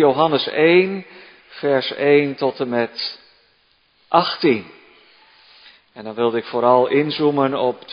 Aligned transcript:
Johannes 0.00 0.46
1, 0.46 1.06
vers 1.48 1.94
1 1.94 2.34
tot 2.34 2.60
en 2.60 2.68
met 2.68 3.20
18. 4.08 4.70
En 5.92 6.04
dan 6.04 6.14
wilde 6.14 6.38
ik 6.38 6.44
vooral 6.44 6.86
inzoomen 6.86 7.54
op 7.54 7.84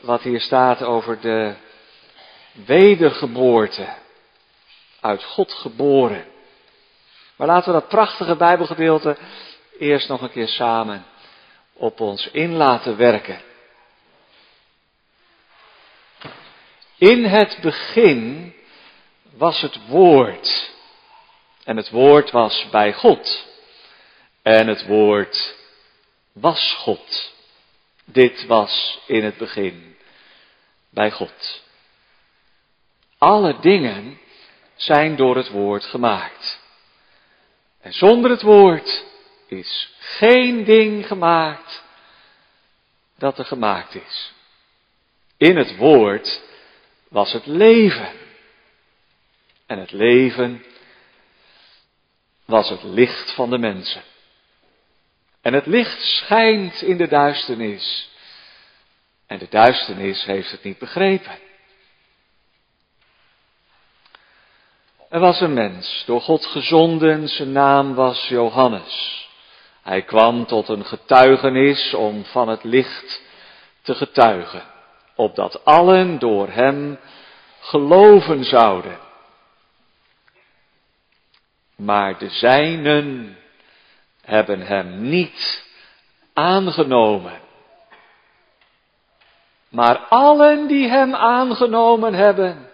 wat 0.00 0.22
hier 0.22 0.40
staat 0.40 0.82
over 0.82 1.20
de 1.20 1.54
wedergeboorte. 2.66 3.94
Uit 5.00 5.24
God 5.24 5.52
geboren. 5.52 6.26
Maar 7.36 7.46
laten 7.46 7.72
we 7.72 7.80
dat 7.80 7.88
prachtige 7.88 8.36
Bijbelgedeelte 8.36 9.16
eerst 9.78 10.08
nog 10.08 10.22
een 10.22 10.30
keer 10.30 10.48
samen 10.48 11.04
op 11.72 12.00
ons 12.00 12.30
in 12.30 12.52
laten 12.52 12.96
werken. 12.96 13.40
In 16.96 17.24
het 17.24 17.58
begin 17.60 18.54
was 19.36 19.60
het 19.60 19.86
woord. 19.86 20.76
En 21.68 21.76
het 21.76 21.90
woord 21.90 22.30
was 22.30 22.68
bij 22.70 22.92
God. 22.92 23.46
En 24.42 24.66
het 24.66 24.86
woord 24.86 25.56
was 26.32 26.72
God. 26.72 27.32
Dit 28.04 28.46
was 28.46 28.98
in 29.06 29.24
het 29.24 29.36
begin 29.36 29.96
bij 30.90 31.10
God. 31.10 31.62
Alle 33.18 33.58
dingen 33.60 34.18
zijn 34.74 35.16
door 35.16 35.36
het 35.36 35.48
woord 35.48 35.84
gemaakt. 35.84 36.60
En 37.80 37.92
zonder 37.92 38.30
het 38.30 38.42
woord 38.42 39.04
is 39.46 39.94
geen 39.98 40.64
ding 40.64 41.06
gemaakt 41.06 41.82
dat 43.18 43.38
er 43.38 43.44
gemaakt 43.44 43.94
is. 43.94 44.32
In 45.36 45.56
het 45.56 45.76
woord 45.76 46.42
was 47.08 47.32
het 47.32 47.46
leven. 47.46 48.12
En 49.66 49.78
het 49.78 49.92
leven 49.92 50.64
was 52.48 52.68
het 52.68 52.82
licht 52.82 53.30
van 53.30 53.50
de 53.50 53.58
mensen. 53.58 54.02
En 55.40 55.52
het 55.52 55.66
licht 55.66 56.02
schijnt 56.02 56.82
in 56.82 56.96
de 56.96 57.08
duisternis. 57.08 58.10
En 59.26 59.38
de 59.38 59.46
duisternis 59.50 60.24
heeft 60.24 60.50
het 60.50 60.62
niet 60.62 60.78
begrepen. 60.78 61.38
Er 65.08 65.20
was 65.20 65.40
een 65.40 65.54
mens, 65.54 66.02
door 66.06 66.20
God 66.20 66.46
gezonden, 66.46 67.28
zijn 67.28 67.52
naam 67.52 67.94
was 67.94 68.28
Johannes. 68.28 69.28
Hij 69.82 70.02
kwam 70.02 70.46
tot 70.46 70.68
een 70.68 70.84
getuigenis 70.84 71.94
om 71.94 72.24
van 72.24 72.48
het 72.48 72.64
licht 72.64 73.22
te 73.82 73.94
getuigen, 73.94 74.62
opdat 75.14 75.64
allen 75.64 76.18
door 76.18 76.48
hem 76.48 76.98
geloven 77.60 78.44
zouden. 78.44 79.07
Maar 81.78 82.18
de 82.18 82.28
zijnen 82.28 83.36
hebben 84.20 84.60
hem 84.60 85.08
niet 85.08 85.64
aangenomen. 86.32 87.40
Maar 89.68 89.98
allen 89.98 90.66
die 90.66 90.88
hem 90.88 91.14
aangenomen 91.14 92.14
hebben, 92.14 92.70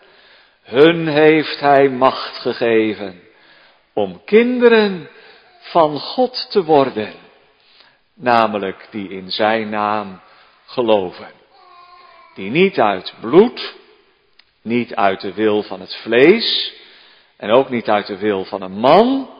hun 0.62 1.08
heeft 1.08 1.60
hij 1.60 1.88
macht 1.88 2.36
gegeven 2.36 3.20
om 3.92 4.24
kinderen 4.24 5.08
van 5.58 5.98
God 5.98 6.50
te 6.50 6.64
worden, 6.64 7.12
namelijk 8.14 8.86
die 8.90 9.08
in 9.08 9.30
zijn 9.30 9.68
naam 9.68 10.20
geloven. 10.66 11.30
Die 12.34 12.50
niet 12.50 12.80
uit 12.80 13.14
bloed, 13.20 13.74
niet 14.62 14.94
uit 14.94 15.20
de 15.20 15.32
wil 15.32 15.62
van 15.62 15.80
het 15.80 15.94
vlees, 15.94 16.72
en 17.44 17.50
ook 17.50 17.70
niet 17.70 17.88
uit 17.88 18.06
de 18.06 18.18
wil 18.18 18.44
van 18.44 18.62
een 18.62 18.78
man, 18.78 19.30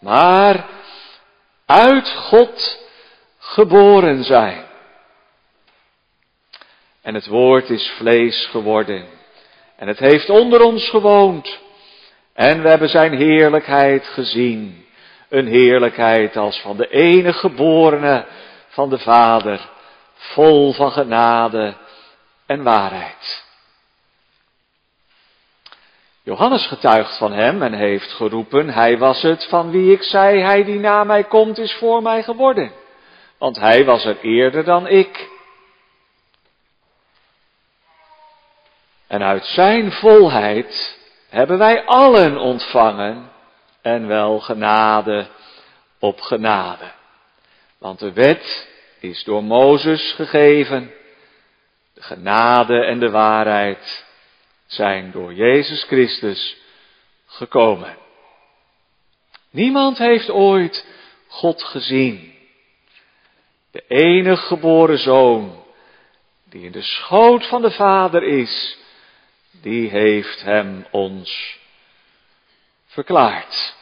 maar 0.00 0.66
uit 1.66 2.10
God 2.10 2.78
geboren 3.38 4.24
zijn. 4.24 4.64
En 7.02 7.14
het 7.14 7.26
woord 7.26 7.70
is 7.70 7.90
vlees 7.96 8.46
geworden. 8.46 9.06
En 9.76 9.88
het 9.88 9.98
heeft 9.98 10.30
onder 10.30 10.60
ons 10.60 10.88
gewoond. 10.88 11.60
En 12.32 12.62
we 12.62 12.68
hebben 12.68 12.88
zijn 12.88 13.12
heerlijkheid 13.16 14.06
gezien. 14.06 14.86
Een 15.28 15.46
heerlijkheid 15.46 16.36
als 16.36 16.60
van 16.60 16.76
de 16.76 16.88
enige 16.88 17.38
geborene 17.38 18.26
van 18.68 18.88
de 18.90 18.98
Vader, 18.98 19.68
vol 20.14 20.72
van 20.72 20.92
genade 20.92 21.74
en 22.46 22.62
waarheid. 22.62 23.43
Johannes 26.24 26.66
getuigt 26.66 27.16
van 27.16 27.32
hem 27.32 27.62
en 27.62 27.72
heeft 27.72 28.12
geroepen, 28.12 28.68
hij 28.68 28.98
was 28.98 29.22
het 29.22 29.46
van 29.48 29.70
wie 29.70 29.92
ik 29.92 30.02
zei, 30.02 30.40
hij 30.40 30.64
die 30.64 30.78
na 30.78 31.04
mij 31.04 31.24
komt 31.24 31.58
is 31.58 31.72
voor 31.74 32.02
mij 32.02 32.22
geworden. 32.22 32.72
Want 33.38 33.58
hij 33.58 33.84
was 33.84 34.04
er 34.04 34.20
eerder 34.20 34.64
dan 34.64 34.86
ik. 34.86 35.28
En 39.06 39.22
uit 39.22 39.44
zijn 39.44 39.92
volheid 39.92 40.98
hebben 41.28 41.58
wij 41.58 41.84
allen 41.84 42.36
ontvangen 42.36 43.30
en 43.82 44.06
wel 44.06 44.40
genade 44.40 45.26
op 45.98 46.20
genade. 46.20 46.92
Want 47.78 47.98
de 47.98 48.12
wet 48.12 48.68
is 49.00 49.24
door 49.24 49.44
Mozes 49.44 50.12
gegeven, 50.12 50.92
de 51.94 52.02
genade 52.02 52.84
en 52.84 52.98
de 52.98 53.10
waarheid 53.10 54.03
zijn 54.66 55.10
door 55.10 55.34
Jezus 55.34 55.84
Christus 55.84 56.56
gekomen. 57.26 57.96
Niemand 59.50 59.98
heeft 59.98 60.30
ooit 60.30 60.86
God 61.26 61.62
gezien. 61.62 62.34
De 63.70 63.84
enige 63.88 64.46
geboren 64.46 64.98
zoon, 64.98 65.64
die 66.44 66.64
in 66.64 66.72
de 66.72 66.82
schoot 66.82 67.46
van 67.46 67.62
de 67.62 67.70
Vader 67.70 68.22
is, 68.22 68.78
die 69.50 69.90
heeft 69.90 70.42
hem 70.42 70.86
ons 70.90 71.58
verklaard. 72.86 73.74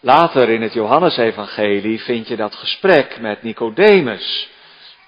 Later 0.00 0.48
in 0.48 0.62
het 0.62 0.72
Johannesevangelie 0.72 2.00
vind 2.00 2.28
je 2.28 2.36
dat 2.36 2.54
gesprek 2.54 3.20
met 3.20 3.42
Nicodemus 3.42 4.48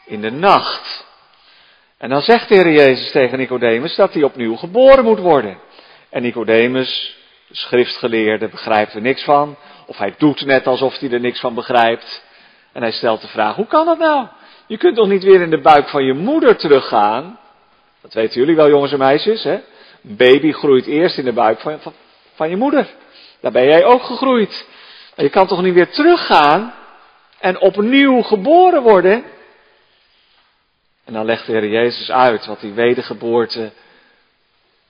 in 0.08 0.20
de 0.20 0.30
nacht. 0.30 1.06
En 1.98 2.08
dan 2.08 2.22
zegt 2.22 2.48
de 2.48 2.54
Heer 2.54 2.72
Jezus 2.72 3.10
tegen 3.10 3.38
Nicodemus 3.38 3.94
dat 3.94 4.14
hij 4.14 4.22
opnieuw 4.22 4.56
geboren 4.56 5.04
moet 5.04 5.18
worden. 5.18 5.58
En 6.10 6.22
Nicodemus, 6.22 7.16
de 7.48 7.56
schriftgeleerde, 7.56 8.48
begrijpt 8.48 8.94
er 8.94 9.00
niks 9.00 9.24
van. 9.24 9.56
Of 9.86 9.98
hij 9.98 10.14
doet 10.18 10.44
net 10.44 10.66
alsof 10.66 10.98
hij 10.98 11.10
er 11.10 11.20
niks 11.20 11.40
van 11.40 11.54
begrijpt. 11.54 12.24
En 12.72 12.82
hij 12.82 12.92
stelt 12.92 13.20
de 13.20 13.28
vraag, 13.28 13.56
hoe 13.56 13.66
kan 13.66 13.86
dat 13.86 13.98
nou? 13.98 14.26
Je 14.66 14.76
kunt 14.76 14.96
toch 14.96 15.08
niet 15.08 15.24
weer 15.24 15.40
in 15.40 15.50
de 15.50 15.60
buik 15.60 15.88
van 15.88 16.04
je 16.04 16.14
moeder 16.14 16.56
teruggaan? 16.56 17.38
Dat 18.00 18.14
weten 18.14 18.40
jullie 18.40 18.56
wel, 18.56 18.68
jongens 18.68 18.92
en 18.92 18.98
meisjes, 18.98 19.42
hè? 19.44 19.60
Een 20.04 20.16
baby 20.16 20.52
groeit 20.52 20.86
eerst 20.86 21.18
in 21.18 21.24
de 21.24 21.32
buik 21.32 21.60
van, 21.60 21.80
van, 21.80 21.92
van 22.34 22.50
je 22.50 22.56
moeder. 22.56 22.86
Daar 23.40 23.52
ben 23.52 23.64
jij 23.64 23.84
ook 23.84 24.02
gegroeid. 24.02 24.66
Maar 25.16 25.24
je 25.24 25.30
kan 25.30 25.46
toch 25.46 25.62
niet 25.62 25.74
weer 25.74 25.90
teruggaan 25.90 26.74
en 27.38 27.60
opnieuw 27.60 28.22
geboren 28.22 28.82
worden? 28.82 29.24
En 31.08 31.14
dan 31.14 31.24
legt 31.24 31.46
de 31.46 31.52
Heer 31.52 31.68
Jezus 31.68 32.10
uit 32.10 32.46
wat 32.46 32.60
die 32.60 32.72
wedergeboorte 32.72 33.70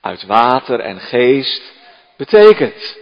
uit 0.00 0.26
water 0.26 0.80
en 0.80 1.00
geest 1.00 1.72
betekent. 2.16 2.98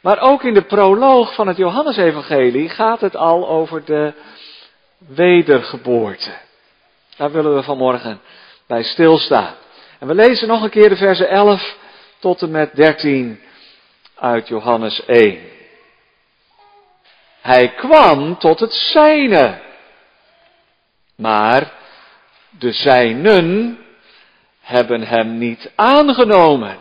Maar 0.00 0.20
ook 0.20 0.42
in 0.42 0.54
de 0.54 0.62
proloog 0.62 1.34
van 1.34 1.46
het 1.46 1.56
Johannesevangelie 1.56 2.68
gaat 2.68 3.00
het 3.00 3.16
al 3.16 3.48
over 3.48 3.84
de 3.84 4.12
wedergeboorte. 4.98 6.30
Daar 7.16 7.30
willen 7.30 7.54
we 7.54 7.62
vanmorgen 7.62 8.20
bij 8.66 8.82
stilstaan. 8.82 9.54
En 9.98 10.06
we 10.06 10.14
lezen 10.14 10.48
nog 10.48 10.62
een 10.62 10.70
keer 10.70 10.88
de 10.88 10.96
versen 10.96 11.28
11 11.28 11.76
tot 12.18 12.42
en 12.42 12.50
met 12.50 12.74
13 12.74 13.40
uit 14.14 14.48
Johannes 14.48 15.04
1. 15.04 15.40
Hij 17.40 17.68
kwam 17.68 18.38
tot 18.38 18.60
het 18.60 18.74
zijne, 18.74 19.60
maar 21.16 21.78
de 22.50 22.72
zijnen 22.72 23.78
hebben 24.60 25.02
hem 25.02 25.38
niet 25.38 25.70
aangenomen. 25.74 26.78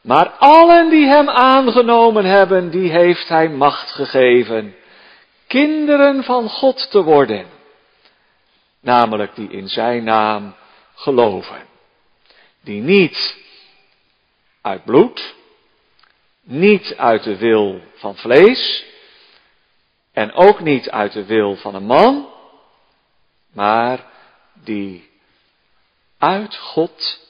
Maar 0.00 0.28
allen 0.28 0.90
die 0.90 1.06
hem 1.06 1.28
aangenomen 1.28 2.24
hebben, 2.24 2.70
die 2.70 2.90
heeft 2.90 3.28
hij 3.28 3.48
macht 3.48 3.90
gegeven 3.90 4.74
kinderen 5.46 6.24
van 6.24 6.48
God 6.48 6.90
te 6.90 7.02
worden. 7.02 7.46
Namelijk 8.80 9.34
die 9.34 9.50
in 9.50 9.68
zijn 9.68 10.04
naam 10.04 10.54
geloven. 10.94 11.66
Die 12.60 12.82
niet 12.82 13.36
uit 14.60 14.84
bloed, 14.84 15.34
niet 16.42 16.94
uit 16.96 17.22
de 17.22 17.36
wil 17.36 17.80
van 17.94 18.16
vlees 18.16 18.84
en 20.12 20.32
ook 20.32 20.60
niet 20.60 20.90
uit 20.90 21.12
de 21.12 21.24
wil 21.24 21.56
van 21.56 21.74
een 21.74 21.86
man, 21.86 22.28
maar 23.52 24.04
die 24.54 25.10
Uit 26.18 26.56
God 26.56 27.20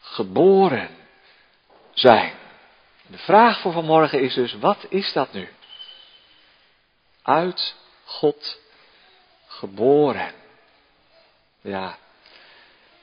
geboren 0.00 0.88
zijn. 1.92 2.32
De 3.06 3.18
vraag 3.18 3.60
voor 3.60 3.72
vanmorgen 3.72 4.20
is 4.20 4.34
dus, 4.34 4.54
wat 4.54 4.86
is 4.88 5.12
dat 5.12 5.32
nu? 5.32 5.48
Uit 7.22 7.74
God 8.04 8.60
geboren. 9.46 10.32
Ja, 11.60 11.98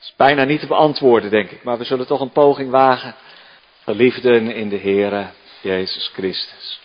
is 0.00 0.14
bijna 0.16 0.44
niet 0.44 0.60
te 0.60 0.66
beantwoorden, 0.66 1.30
denk 1.30 1.50
ik, 1.50 1.62
maar 1.62 1.78
we 1.78 1.84
zullen 1.84 2.06
toch 2.06 2.20
een 2.20 2.32
poging 2.32 2.70
wagen. 2.70 3.14
Geliefden 3.84 4.54
in 4.54 4.68
de 4.68 4.78
Heere 4.78 5.30
Jezus 5.60 6.10
Christus. 6.12 6.80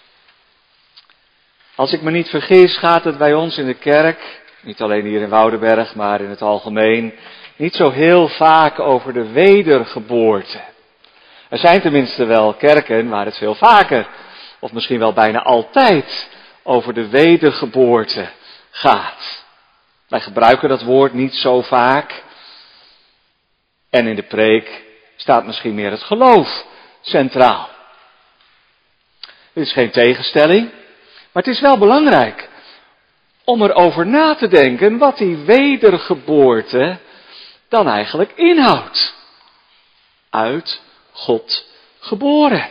Als 1.75 1.93
ik 1.93 2.01
me 2.01 2.11
niet 2.11 2.29
vergis, 2.29 2.77
gaat 2.77 3.03
het 3.03 3.17
bij 3.17 3.33
ons 3.33 3.57
in 3.57 3.65
de 3.65 3.73
kerk, 3.73 4.41
niet 4.67 4.81
alleen 4.81 5.05
hier 5.05 5.21
in 5.21 5.29
Woudenberg, 5.29 5.95
maar 5.95 6.21
in 6.21 6.29
het 6.29 6.41
algemeen, 6.41 7.13
niet 7.55 7.75
zo 7.75 7.89
heel 7.89 8.27
vaak 8.27 8.79
over 8.79 9.13
de 9.13 9.31
wedergeboorte. 9.31 10.59
Er 11.49 11.57
zijn 11.57 11.81
tenminste 11.81 12.25
wel 12.25 12.53
kerken 12.53 13.09
waar 13.09 13.25
het 13.25 13.37
veel 13.37 13.55
vaker, 13.55 14.07
of 14.59 14.71
misschien 14.71 14.99
wel 14.99 15.13
bijna 15.13 15.43
altijd, 15.43 16.29
over 16.63 16.93
de 16.93 17.07
wedergeboorte 17.07 18.29
gaat. 18.69 19.45
Wij 20.07 20.19
gebruiken 20.19 20.69
dat 20.69 20.83
woord 20.83 21.13
niet 21.13 21.35
zo 21.35 21.61
vaak. 21.61 22.23
En 23.89 24.07
in 24.07 24.15
de 24.15 24.23
preek 24.23 24.83
staat 25.15 25.45
misschien 25.45 25.75
meer 25.75 25.91
het 25.91 26.03
geloof 26.03 26.65
centraal. 27.01 27.69
Dit 29.53 29.65
is 29.65 29.73
geen 29.73 29.91
tegenstelling, 29.91 30.69
maar 31.31 31.43
het 31.43 31.53
is 31.53 31.59
wel 31.59 31.77
belangrijk 31.77 32.49
om 33.49 33.63
erover 33.63 34.07
na 34.07 34.35
te 34.35 34.47
denken 34.47 34.97
wat 34.97 35.17
die 35.17 35.37
wedergeboorte 35.37 36.97
dan 37.69 37.87
eigenlijk 37.87 38.31
inhoudt. 38.35 39.15
Uit 40.29 40.81
God 41.11 41.65
geboren. 41.99 42.67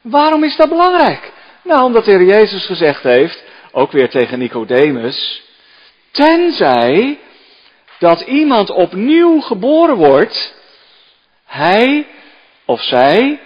Waarom 0.00 0.44
is 0.44 0.56
dat 0.56 0.68
belangrijk? 0.68 1.32
Nou, 1.62 1.82
omdat 1.82 2.04
de 2.04 2.10
Heer 2.10 2.24
Jezus 2.24 2.66
gezegd 2.66 3.02
heeft, 3.02 3.44
ook 3.72 3.92
weer 3.92 4.10
tegen 4.10 4.38
Nicodemus, 4.38 5.42
tenzij 6.10 7.18
dat 7.98 8.20
iemand 8.20 8.70
opnieuw 8.70 9.40
geboren 9.40 9.96
wordt, 9.96 10.54
hij 11.44 12.06
of 12.64 12.82
zij 12.82 13.40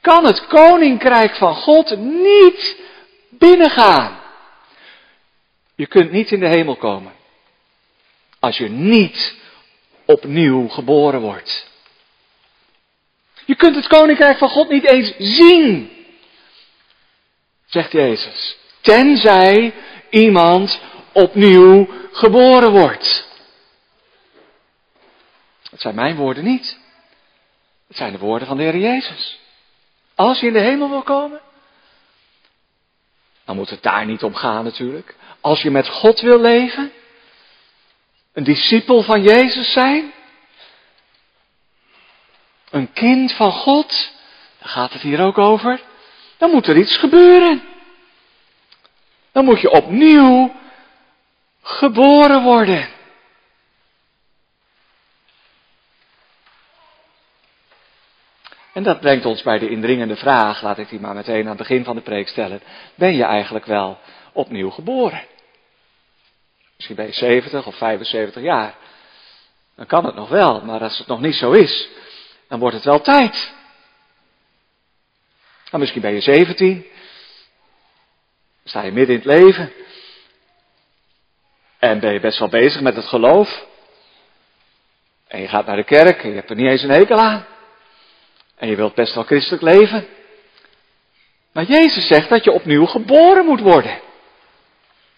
kan 0.00 0.24
het 0.24 0.46
koninkrijk 0.46 1.34
van 1.34 1.54
God 1.54 1.96
niet 1.98 2.80
binnengaan. 3.30 4.17
Je 5.78 5.86
kunt 5.86 6.10
niet 6.10 6.30
in 6.30 6.40
de 6.40 6.48
hemel 6.48 6.76
komen 6.76 7.12
als 8.38 8.56
je 8.56 8.68
niet 8.68 9.34
opnieuw 10.04 10.68
geboren 10.68 11.20
wordt. 11.20 11.70
Je 13.44 13.54
kunt 13.54 13.74
het 13.74 13.86
koninkrijk 13.86 14.38
van 14.38 14.48
God 14.48 14.68
niet 14.68 14.84
eens 14.84 15.14
zien, 15.18 15.90
zegt 17.66 17.92
Jezus, 17.92 18.58
tenzij 18.80 19.74
iemand 20.10 20.80
opnieuw 21.12 21.88
geboren 22.12 22.70
wordt. 22.70 23.28
Dat 25.70 25.80
zijn 25.80 25.94
mijn 25.94 26.16
woorden 26.16 26.44
niet. 26.44 26.78
Het 27.88 27.96
zijn 27.96 28.12
de 28.12 28.18
woorden 28.18 28.48
van 28.48 28.56
de 28.56 28.62
Heer 28.62 28.76
Jezus. 28.76 29.38
Als 30.14 30.40
je 30.40 30.46
in 30.46 30.52
de 30.52 30.60
hemel 30.60 30.90
wil 30.90 31.02
komen, 31.02 31.40
dan 33.44 33.56
moet 33.56 33.70
het 33.70 33.82
daar 33.82 34.06
niet 34.06 34.22
om 34.22 34.34
gaan 34.34 34.64
natuurlijk. 34.64 35.16
Als 35.48 35.62
je 35.62 35.70
met 35.70 35.88
God 35.88 36.20
wil 36.20 36.40
leven, 36.40 36.92
een 38.32 38.44
discipel 38.44 39.02
van 39.02 39.22
Jezus 39.22 39.72
zijn, 39.72 40.12
een 42.70 42.92
kind 42.92 43.32
van 43.32 43.52
God, 43.52 44.12
daar 44.58 44.68
gaat 44.68 44.92
het 44.92 45.02
hier 45.02 45.20
ook 45.20 45.38
over, 45.38 45.80
dan 46.36 46.50
moet 46.50 46.66
er 46.66 46.76
iets 46.76 46.96
gebeuren. 46.96 47.62
Dan 49.32 49.44
moet 49.44 49.60
je 49.60 49.70
opnieuw 49.70 50.54
geboren 51.62 52.42
worden. 52.42 52.88
En 58.72 58.82
dat 58.82 59.00
brengt 59.00 59.24
ons 59.24 59.42
bij 59.42 59.58
de 59.58 59.68
indringende 59.68 60.16
vraag, 60.16 60.62
laat 60.62 60.78
ik 60.78 60.88
die 60.88 61.00
maar 61.00 61.14
meteen 61.14 61.42
aan 61.42 61.48
het 61.48 61.56
begin 61.56 61.84
van 61.84 61.96
de 61.96 62.02
preek 62.02 62.28
stellen. 62.28 62.62
Ben 62.94 63.16
je 63.16 63.24
eigenlijk 63.24 63.64
wel 63.64 63.98
opnieuw 64.32 64.70
geboren? 64.70 65.36
Misschien 66.78 66.96
ben 66.96 67.06
je 67.06 67.12
70 67.12 67.66
of 67.66 67.76
75 67.76 68.42
jaar. 68.42 68.74
Dan 69.74 69.86
kan 69.86 70.04
het 70.04 70.14
nog 70.14 70.28
wel, 70.28 70.60
maar 70.60 70.80
als 70.80 70.98
het 70.98 71.06
nog 71.06 71.20
niet 71.20 71.34
zo 71.34 71.50
is, 71.50 71.88
dan 72.48 72.58
wordt 72.58 72.74
het 72.74 72.84
wel 72.84 73.00
tijd. 73.00 73.52
Dan 75.70 75.80
misschien 75.80 76.00
ben 76.00 76.12
je 76.12 76.20
17. 76.20 76.74
Dan 76.74 76.92
sta 78.64 78.82
je 78.82 78.92
midden 78.92 79.14
in 79.14 79.20
het 79.20 79.40
leven. 79.40 79.72
En 81.78 82.00
ben 82.00 82.12
je 82.12 82.20
best 82.20 82.38
wel 82.38 82.48
bezig 82.48 82.80
met 82.80 82.96
het 82.96 83.06
geloof. 83.06 83.66
En 85.26 85.40
je 85.40 85.48
gaat 85.48 85.66
naar 85.66 85.76
de 85.76 85.84
kerk 85.84 86.22
en 86.22 86.28
je 86.28 86.34
hebt 86.34 86.50
er 86.50 86.56
niet 86.56 86.70
eens 86.70 86.82
een 86.82 86.90
hekel 86.90 87.18
aan. 87.18 87.46
En 88.56 88.68
je 88.68 88.76
wilt 88.76 88.94
best 88.94 89.14
wel 89.14 89.24
christelijk 89.24 89.62
leven. 89.62 90.06
Maar 91.52 91.64
Jezus 91.64 92.06
zegt 92.06 92.28
dat 92.28 92.44
je 92.44 92.52
opnieuw 92.52 92.86
geboren 92.86 93.44
moet 93.44 93.60
worden. 93.60 94.00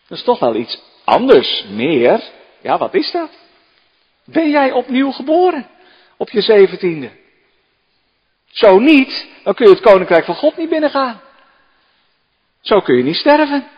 Dat 0.07 0.19
is 0.19 0.25
toch 0.25 0.39
wel 0.39 0.55
iets 0.55 0.89
anders, 1.05 1.65
meer. 1.71 2.23
Ja, 2.61 2.79
wat 2.79 2.95
is 2.95 3.11
dat? 3.11 3.31
Ben 4.25 4.51
jij 4.51 4.73
opnieuw 4.73 5.11
geboren 5.11 5.67
op 6.17 6.31
je 6.31 6.41
zeventiende? 6.41 7.11
Zo 8.51 8.79
niet, 8.79 9.29
dan 9.45 9.55
kun 9.55 9.67
je 9.67 9.73
het 9.73 9.83
koninkrijk 9.83 10.25
van 10.25 10.35
God 10.35 10.57
niet 10.57 10.69
binnengaan. 10.69 11.21
Zo 12.61 12.81
kun 12.81 12.97
je 12.97 13.03
niet 13.03 13.17
sterven. 13.17 13.69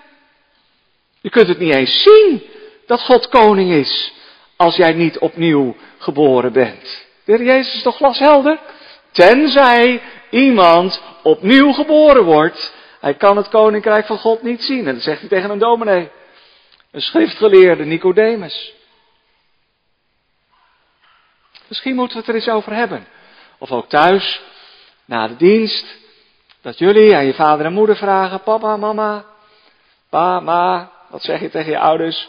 Je 1.21 1.31
kunt 1.31 1.49
het 1.49 1.59
niet 1.59 1.75
eens 1.75 2.03
zien 2.03 2.43
dat 2.87 3.01
God 3.01 3.29
koning 3.29 3.71
is 3.71 4.13
als 4.57 4.77
jij 4.77 4.93
niet 4.93 5.19
opnieuw 5.19 5.77
geboren 5.99 6.53
bent. 6.53 7.07
De 7.25 7.45
Jezus 7.45 7.75
is 7.75 7.83
toch 7.83 7.97
glashelder? 7.97 8.59
Tenzij 9.11 10.01
iemand 10.31 11.03
opnieuw 11.23 11.73
geboren 11.73 12.25
wordt, 12.25 12.75
hij 13.01 13.15
kan 13.15 13.37
het 13.37 13.49
koninkrijk 13.49 14.07
van 14.07 14.19
God 14.19 14.43
niet 14.43 14.63
zien. 14.63 14.87
En 14.87 14.95
dat 14.95 15.03
zegt 15.03 15.21
hij 15.21 15.29
tegen 15.29 15.51
een 15.51 15.59
dominee. 15.59 16.11
Een 16.93 17.01
schriftgeleerde, 17.01 17.85
Nicodemus. 17.85 18.73
Misschien 21.69 21.95
moeten 21.95 22.17
we 22.17 22.23
het 22.23 22.29
er 22.29 22.35
eens 22.35 22.49
over 22.49 22.73
hebben. 22.75 23.07
Of 23.59 23.71
ook 23.71 23.89
thuis, 23.89 24.41
na 25.05 25.29
de 25.29 25.37
dienst, 25.37 25.97
dat 26.61 26.79
jullie 26.79 27.15
aan 27.15 27.25
je 27.25 27.35
vader 27.35 27.67
en 27.67 27.73
moeder 27.73 27.97
vragen, 27.97 28.43
papa, 28.43 28.77
mama, 28.77 29.25
pa, 30.09 30.41
ma, 30.41 30.93
wat 31.09 31.23
zeg 31.23 31.41
je 31.41 31.51
tegen 31.51 31.71
je 31.71 31.79
ouders? 31.79 32.29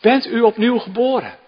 Bent 0.00 0.26
u 0.26 0.40
opnieuw 0.40 0.78
geboren? 0.78 1.38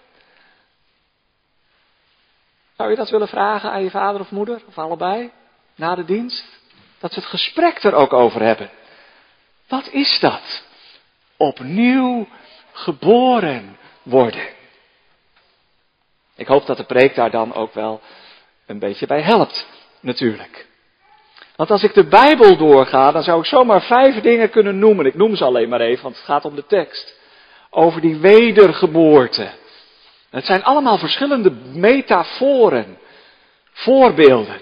Zou 2.77 2.89
je 2.89 2.95
dat 2.95 3.09
willen 3.09 3.27
vragen 3.27 3.71
aan 3.71 3.83
je 3.83 3.89
vader 3.89 4.21
of 4.21 4.31
moeder, 4.31 4.61
of 4.67 4.77
allebei, 4.77 5.31
na 5.75 5.95
de 5.95 6.05
dienst? 6.05 6.45
Dat 6.99 7.13
ze 7.13 7.19
het 7.19 7.29
gesprek 7.29 7.83
er 7.83 7.93
ook 7.93 8.13
over 8.13 8.41
hebben. 8.41 8.69
Wat 9.67 9.87
is 9.87 10.19
dat? 10.19 10.63
Opnieuw 11.37 12.27
geboren 12.75 13.77
worden. 14.03 14.47
Ik 16.35 16.47
hoop 16.47 16.65
dat 16.65 16.77
de 16.77 16.83
preek 16.83 17.15
daar 17.15 17.31
dan 17.31 17.53
ook 17.53 17.73
wel 17.73 18.01
een 18.65 18.79
beetje 18.79 19.07
bij 19.07 19.21
helpt, 19.21 19.67
natuurlijk. 19.99 20.67
Want 21.55 21.71
als 21.71 21.83
ik 21.83 21.93
de 21.93 22.07
Bijbel 22.07 22.57
doorga, 22.57 23.11
dan 23.11 23.23
zou 23.23 23.39
ik 23.39 23.45
zomaar 23.45 23.81
vijf 23.81 24.21
dingen 24.21 24.49
kunnen 24.49 24.79
noemen. 24.79 25.05
Ik 25.05 25.15
noem 25.15 25.35
ze 25.35 25.43
alleen 25.43 25.69
maar 25.69 25.81
even, 25.81 26.03
want 26.03 26.15
het 26.15 26.25
gaat 26.25 26.45
om 26.45 26.55
de 26.55 26.65
tekst. 26.65 27.19
Over 27.69 28.01
die 28.01 28.17
wedergeboorte. 28.17 29.51
Het 30.29 30.45
zijn 30.45 30.63
allemaal 30.63 30.97
verschillende 30.97 31.51
metaforen, 31.73 32.97
voorbeelden. 33.71 34.59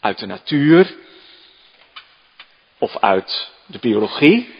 Uit 0.00 0.18
de 0.18 0.26
natuur 0.26 0.94
of 2.78 2.96
uit 2.96 3.50
de 3.66 3.78
biologie. 3.78 4.56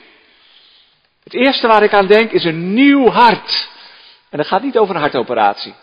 Het 1.28 1.36
eerste 1.36 1.66
waar 1.66 1.82
ik 1.82 1.92
aan 1.92 2.06
denk 2.06 2.30
is 2.30 2.44
een 2.44 2.74
nieuw 2.74 3.08
hart. 3.08 3.68
En 4.30 4.38
dat 4.38 4.46
gaat 4.46 4.62
niet 4.62 4.78
over 4.78 4.94
een 4.94 5.00
hartoperatie. 5.00 5.74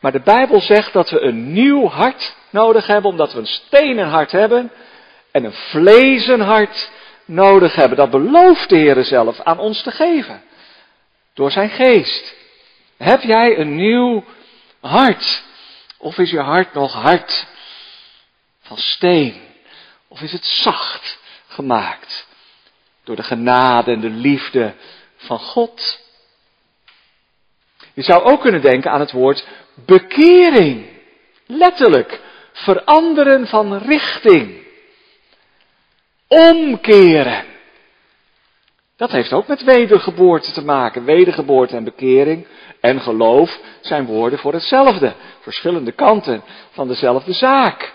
Maar 0.00 0.12
de 0.12 0.20
Bijbel 0.20 0.60
zegt 0.60 0.92
dat 0.92 1.10
we 1.10 1.20
een 1.20 1.52
nieuw 1.52 1.88
hart 1.88 2.36
nodig 2.50 2.86
hebben, 2.86 3.10
omdat 3.10 3.32
we 3.32 3.38
een 3.38 3.46
stenen 3.46 4.08
hart 4.08 4.32
hebben 4.32 4.72
en 5.30 5.44
een 5.44 5.52
vlezen 5.52 6.40
hart 6.40 6.90
nodig 7.24 7.74
hebben. 7.74 7.96
Dat 7.96 8.10
belooft 8.10 8.68
de 8.68 8.76
Heer 8.76 9.04
zelf 9.04 9.40
aan 9.40 9.58
ons 9.58 9.82
te 9.82 9.90
geven. 9.90 10.42
Door 11.34 11.50
zijn 11.50 11.70
geest. 11.70 12.34
Heb 12.96 13.22
jij 13.22 13.58
een 13.58 13.74
nieuw 13.74 14.24
hart? 14.80 15.42
Of 15.98 16.18
is 16.18 16.30
je 16.30 16.40
hart 16.40 16.74
nog 16.74 16.92
hard 16.92 17.46
van 18.60 18.76
steen? 18.76 19.40
Of 20.08 20.20
is 20.20 20.32
het 20.32 20.44
zacht 20.46 21.18
gemaakt 21.48 22.28
door 23.10 23.18
de 23.18 23.34
genade 23.34 23.92
en 23.92 24.00
de 24.00 24.10
liefde 24.10 24.74
van 25.16 25.38
God? 25.38 26.00
Je 27.92 28.02
zou 28.02 28.22
ook 28.22 28.40
kunnen 28.40 28.60
denken 28.60 28.90
aan 28.90 29.00
het 29.00 29.12
woord 29.12 29.46
bekering. 29.86 30.86
Letterlijk, 31.46 32.20
veranderen 32.52 33.46
van 33.46 33.78
richting. 33.78 34.62
Omkeren. 36.28 37.44
Dat 38.96 39.10
heeft 39.10 39.32
ook 39.32 39.46
met 39.46 39.64
wedergeboorte 39.64 40.52
te 40.52 40.64
maken. 40.64 41.04
Wedergeboorte 41.04 41.76
en 41.76 41.84
bekering 41.84 42.46
en 42.80 43.00
geloof 43.00 43.58
zijn 43.80 44.06
woorden 44.06 44.38
voor 44.38 44.52
hetzelfde. 44.52 45.14
Verschillende 45.40 45.92
kanten 45.92 46.42
van 46.70 46.88
dezelfde 46.88 47.32
zaak. 47.32 47.92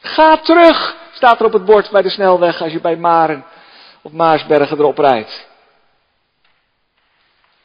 Ga 0.00 0.36
terug, 0.36 0.96
staat 1.12 1.40
er 1.40 1.46
op 1.46 1.52
het 1.52 1.64
bord 1.64 1.90
bij 1.90 2.02
de 2.02 2.10
snelweg 2.10 2.62
als 2.62 2.72
je 2.72 2.80
bij 2.80 2.96
Maren 2.96 3.44
of 4.06 4.12
Maarsbergen 4.12 4.78
erop 4.78 4.98
rijdt. 4.98 5.48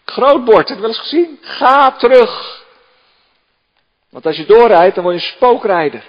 Groot 0.06 0.46
bord, 0.46 0.68
heb 0.68 0.78
je 0.78 0.82
wel 0.84 0.90
eens 0.90 1.00
gezien? 1.00 1.38
Ga 1.42 1.92
terug. 1.92 2.64
Want 4.10 4.26
als 4.26 4.38
je 4.38 4.46
doorrijdt, 4.46 4.96
dan 4.96 5.04
word 5.04 5.16
je 5.16 5.22
een 5.22 5.34
spookrijder. 5.36 6.04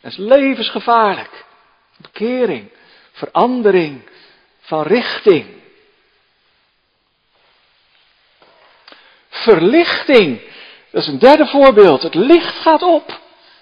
Dat 0.00 0.10
is 0.10 0.16
levensgevaarlijk. 0.16 1.44
Bekering, 1.96 2.70
verandering 3.12 4.02
van 4.60 4.82
richting. 4.82 5.46
Verlichting. 9.28 10.40
Dat 10.90 11.02
is 11.02 11.08
een 11.08 11.18
derde 11.18 11.46
voorbeeld. 11.46 12.02
Het 12.02 12.14
licht 12.14 12.58
gaat 12.58 12.82
op. 12.82 13.20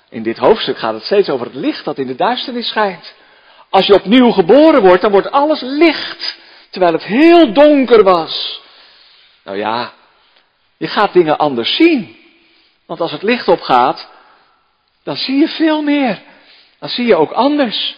In 0.09 0.23
dit 0.23 0.39
hoofdstuk 0.39 0.79
gaat 0.79 0.95
het 0.95 1.05
steeds 1.05 1.29
over 1.29 1.47
het 1.47 1.55
licht 1.55 1.85
dat 1.85 1.99
in 1.99 2.07
de 2.07 2.15
duisternis 2.15 2.69
schijnt. 2.69 3.15
Als 3.71 3.87
je 3.87 3.95
opnieuw 3.95 4.31
geboren 4.31 4.83
wordt, 4.83 5.03
dan 5.03 5.11
wordt 5.11 5.31
alles 5.31 5.61
licht. 5.61 6.39
Terwijl 6.71 6.93
het 6.93 7.05
heel 7.05 7.53
donker 7.53 8.03
was. 8.03 8.61
Nou 9.45 9.57
ja, 9.57 9.93
je 10.77 10.89
gaat 10.89 11.13
dingen 11.13 11.39
anders 11.39 11.77
zien. 11.77 12.17
Want 12.87 13.01
als 13.01 13.13
het 13.13 13.23
licht 13.23 13.49
opgaat, 13.49 14.09
dan 15.03 15.17
zie 15.17 15.37
je 15.37 15.49
veel 15.49 15.83
meer. 15.83 16.23
Dan 16.79 16.89
zie 16.89 17.07
je 17.07 17.17
ook 17.17 17.31
anders. 17.33 17.97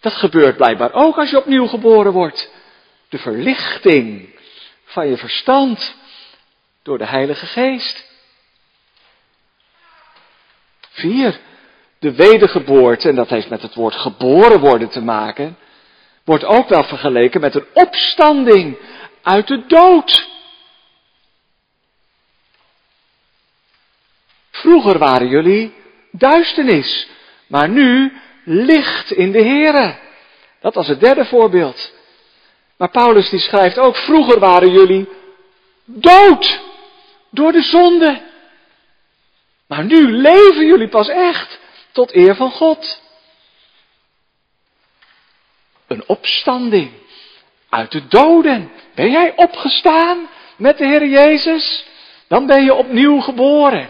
Dat 0.00 0.14
gebeurt 0.14 0.56
blijkbaar 0.56 0.92
ook 0.92 1.18
als 1.18 1.30
je 1.30 1.38
opnieuw 1.38 1.66
geboren 1.66 2.12
wordt. 2.12 2.50
De 3.08 3.18
verlichting 3.18 4.38
van 4.84 5.08
je 5.08 5.16
verstand 5.16 5.94
door 6.82 6.98
de 6.98 7.06
Heilige 7.06 7.46
Geest. 7.46 8.12
Vier, 10.90 11.40
de 12.04 12.14
wedergeboorte, 12.14 13.08
en 13.08 13.14
dat 13.14 13.28
heeft 13.28 13.48
met 13.48 13.62
het 13.62 13.74
woord 13.74 13.94
geboren 13.94 14.60
worden 14.60 14.88
te 14.88 15.00
maken, 15.00 15.56
wordt 16.24 16.44
ook 16.44 16.68
wel 16.68 16.84
vergeleken 16.84 17.40
met 17.40 17.54
een 17.54 17.66
opstanding 17.72 18.76
uit 19.22 19.46
de 19.46 19.66
dood. 19.66 20.28
Vroeger 24.50 24.98
waren 24.98 25.28
jullie 25.28 25.74
duisternis, 26.10 27.08
maar 27.46 27.68
nu 27.68 28.12
licht 28.44 29.10
in 29.10 29.32
de 29.32 29.42
Here. 29.42 29.96
Dat 30.60 30.74
was 30.74 30.88
het 30.88 31.00
derde 31.00 31.24
voorbeeld. 31.24 31.92
Maar 32.76 32.90
Paulus 32.90 33.28
die 33.30 33.40
schrijft 33.40 33.78
ook, 33.78 33.96
vroeger 33.96 34.38
waren 34.38 34.70
jullie 34.70 35.08
dood 35.84 36.60
door 37.30 37.52
de 37.52 37.62
zonde. 37.62 38.22
Maar 39.66 39.84
nu 39.84 40.12
leven 40.12 40.66
jullie 40.66 40.88
pas 40.88 41.08
echt 41.08 41.62
tot 41.94 42.14
eer 42.14 42.36
van 42.36 42.50
God. 42.50 43.02
Een 45.86 46.04
opstanding 46.06 46.92
uit 47.68 47.92
de 47.92 48.06
doden. 48.06 48.72
Ben 48.94 49.10
jij 49.10 49.32
opgestaan 49.36 50.28
met 50.56 50.78
de 50.78 50.86
Heer 50.86 51.06
Jezus? 51.06 51.86
Dan 52.28 52.46
ben 52.46 52.64
je 52.64 52.74
opnieuw 52.74 53.20
geboren. 53.20 53.88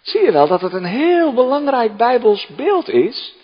Zie 0.00 0.20
je 0.20 0.32
wel 0.32 0.48
dat 0.48 0.60
het 0.60 0.72
een 0.72 0.84
heel 0.84 1.32
belangrijk 1.32 1.96
Bijbels 1.96 2.46
beeld 2.46 2.88
is? 2.88 3.34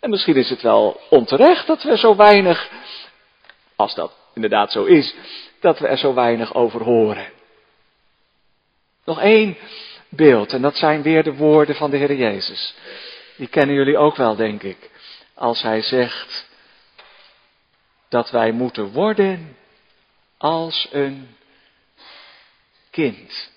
En 0.00 0.10
misschien 0.10 0.36
is 0.36 0.50
het 0.50 0.62
wel 0.62 1.00
onterecht 1.10 1.66
dat 1.66 1.82
we 1.82 1.98
zo 1.98 2.16
weinig, 2.16 2.70
als 3.76 3.94
dat 3.94 4.12
inderdaad 4.34 4.72
zo 4.72 4.84
is, 4.84 5.14
dat 5.60 5.78
we 5.78 5.86
er 5.86 5.98
zo 5.98 6.14
weinig 6.14 6.54
over 6.54 6.82
horen. 6.82 7.32
Nog 9.04 9.20
één 9.20 9.56
beeld, 10.08 10.52
en 10.52 10.62
dat 10.62 10.76
zijn 10.76 11.02
weer 11.02 11.22
de 11.22 11.34
woorden 11.34 11.74
van 11.74 11.90
de 11.90 11.96
Heer 11.96 12.14
Jezus. 12.14 12.74
Die 13.36 13.48
kennen 13.48 13.74
jullie 13.74 13.98
ook 13.98 14.16
wel, 14.16 14.36
denk 14.36 14.62
ik. 14.62 14.90
Als 15.34 15.62
hij 15.62 15.82
zegt 15.82 16.46
dat 18.08 18.30
wij 18.30 18.52
moeten 18.52 18.92
worden 18.92 19.56
als 20.38 20.88
een 20.90 21.36
kind. 22.90 23.50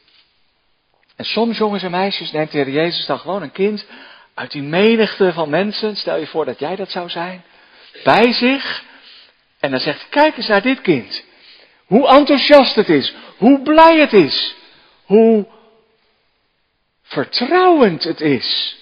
En 1.15 1.25
soms, 1.25 1.57
jongens 1.57 1.83
en 1.83 1.91
meisjes, 1.91 2.31
neemt 2.31 2.51
de 2.51 2.57
Heer 2.57 2.69
Jezus 2.69 3.05
dan 3.05 3.19
gewoon 3.19 3.41
een 3.41 3.51
kind 3.51 3.85
uit 4.33 4.51
die 4.51 4.61
menigte 4.61 5.33
van 5.33 5.49
mensen, 5.49 5.95
stel 5.95 6.17
je 6.17 6.27
voor 6.27 6.45
dat 6.45 6.59
jij 6.59 6.75
dat 6.75 6.91
zou 6.91 7.09
zijn, 7.09 7.43
bij 8.03 8.33
zich. 8.33 8.83
En 9.59 9.71
dan 9.71 9.79
zegt, 9.79 10.09
kijk 10.09 10.37
eens 10.37 10.47
naar 10.47 10.61
dit 10.61 10.81
kind. 10.81 11.23
Hoe 11.85 12.07
enthousiast 12.07 12.75
het 12.75 12.89
is, 12.89 13.13
hoe 13.37 13.61
blij 13.61 13.99
het 13.99 14.13
is, 14.13 14.55
hoe 15.05 15.47
vertrouwend 17.09 18.03
het 18.03 18.21
is. 18.21 18.77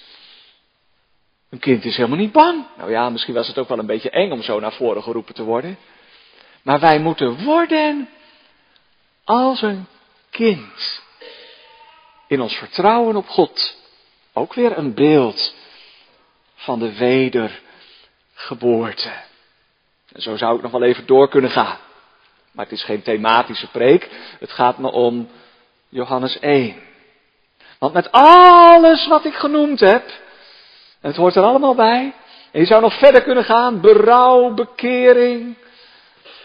Een 1.50 1.58
kind 1.58 1.84
is 1.84 1.96
helemaal 1.96 2.18
niet 2.18 2.32
bang. 2.32 2.64
Nou 2.76 2.90
ja, 2.90 3.10
misschien 3.10 3.34
was 3.34 3.48
het 3.48 3.58
ook 3.58 3.68
wel 3.68 3.78
een 3.78 3.86
beetje 3.86 4.10
eng 4.10 4.30
om 4.30 4.42
zo 4.42 4.60
naar 4.60 4.72
voren 4.72 5.02
geroepen 5.02 5.34
te 5.34 5.42
worden. 5.42 5.78
Maar 6.62 6.80
wij 6.80 6.98
moeten 6.98 7.44
worden 7.44 8.08
als 9.24 9.62
een 9.62 9.86
kind. 10.30 11.02
In 12.26 12.40
ons 12.40 12.56
vertrouwen 12.56 13.16
op 13.16 13.28
God. 13.28 13.76
Ook 14.32 14.54
weer 14.54 14.78
een 14.78 14.94
beeld 14.94 15.54
van 16.54 16.78
de 16.78 16.96
wedergeboorte. 16.96 19.12
En 20.12 20.22
zo 20.22 20.36
zou 20.36 20.56
ik 20.56 20.62
nog 20.62 20.72
wel 20.72 20.82
even 20.82 21.06
door 21.06 21.28
kunnen 21.28 21.50
gaan. 21.50 21.78
Maar 22.52 22.64
het 22.64 22.74
is 22.74 22.84
geen 22.84 23.02
thematische 23.02 23.70
preek. 23.70 24.08
Het 24.38 24.52
gaat 24.52 24.78
me 24.78 24.90
om 24.90 25.28
Johannes 25.88 26.38
1. 26.38 26.87
Want 27.78 27.92
met 27.92 28.12
alles 28.12 29.06
wat 29.06 29.24
ik 29.24 29.34
genoemd 29.34 29.80
heb, 29.80 30.10
het 31.00 31.16
hoort 31.16 31.34
er 31.34 31.42
allemaal 31.42 31.74
bij, 31.74 32.14
en 32.52 32.60
je 32.60 32.66
zou 32.66 32.80
nog 32.80 32.98
verder 32.98 33.22
kunnen 33.22 33.44
gaan, 33.44 33.80
berouw, 33.80 34.54
bekering, 34.54 35.56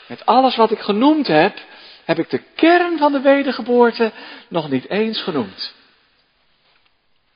met 0.08 0.26
alles 0.26 0.56
wat 0.56 0.72
ik 0.72 0.80
genoemd 0.80 1.28
heb, 1.28 1.58
heb 2.06 2.20
ik 2.20 2.30
de 2.30 2.42
kern 2.56 2.98
van 2.98 3.12
de 3.12 3.22
wedergeboorte 3.22 4.12
nog 4.48 4.70
niet 4.70 4.90
eens 4.90 5.22
genoemd. 5.22 5.74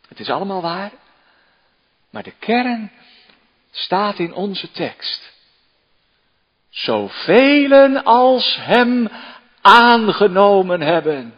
Het 0.08 0.20
is 0.20 0.30
allemaal 0.30 0.62
waar, 0.62 0.92
maar 2.10 2.24
de 2.24 2.34
kern 2.40 2.92
staat 3.72 4.20
in 4.20 4.34
onze 4.34 4.72
tekst. 4.72 5.34
Zoveel 6.70 7.98
als 7.98 8.58
hem 8.62 9.10
aangenomen 9.62 10.82
hebben, 10.82 11.34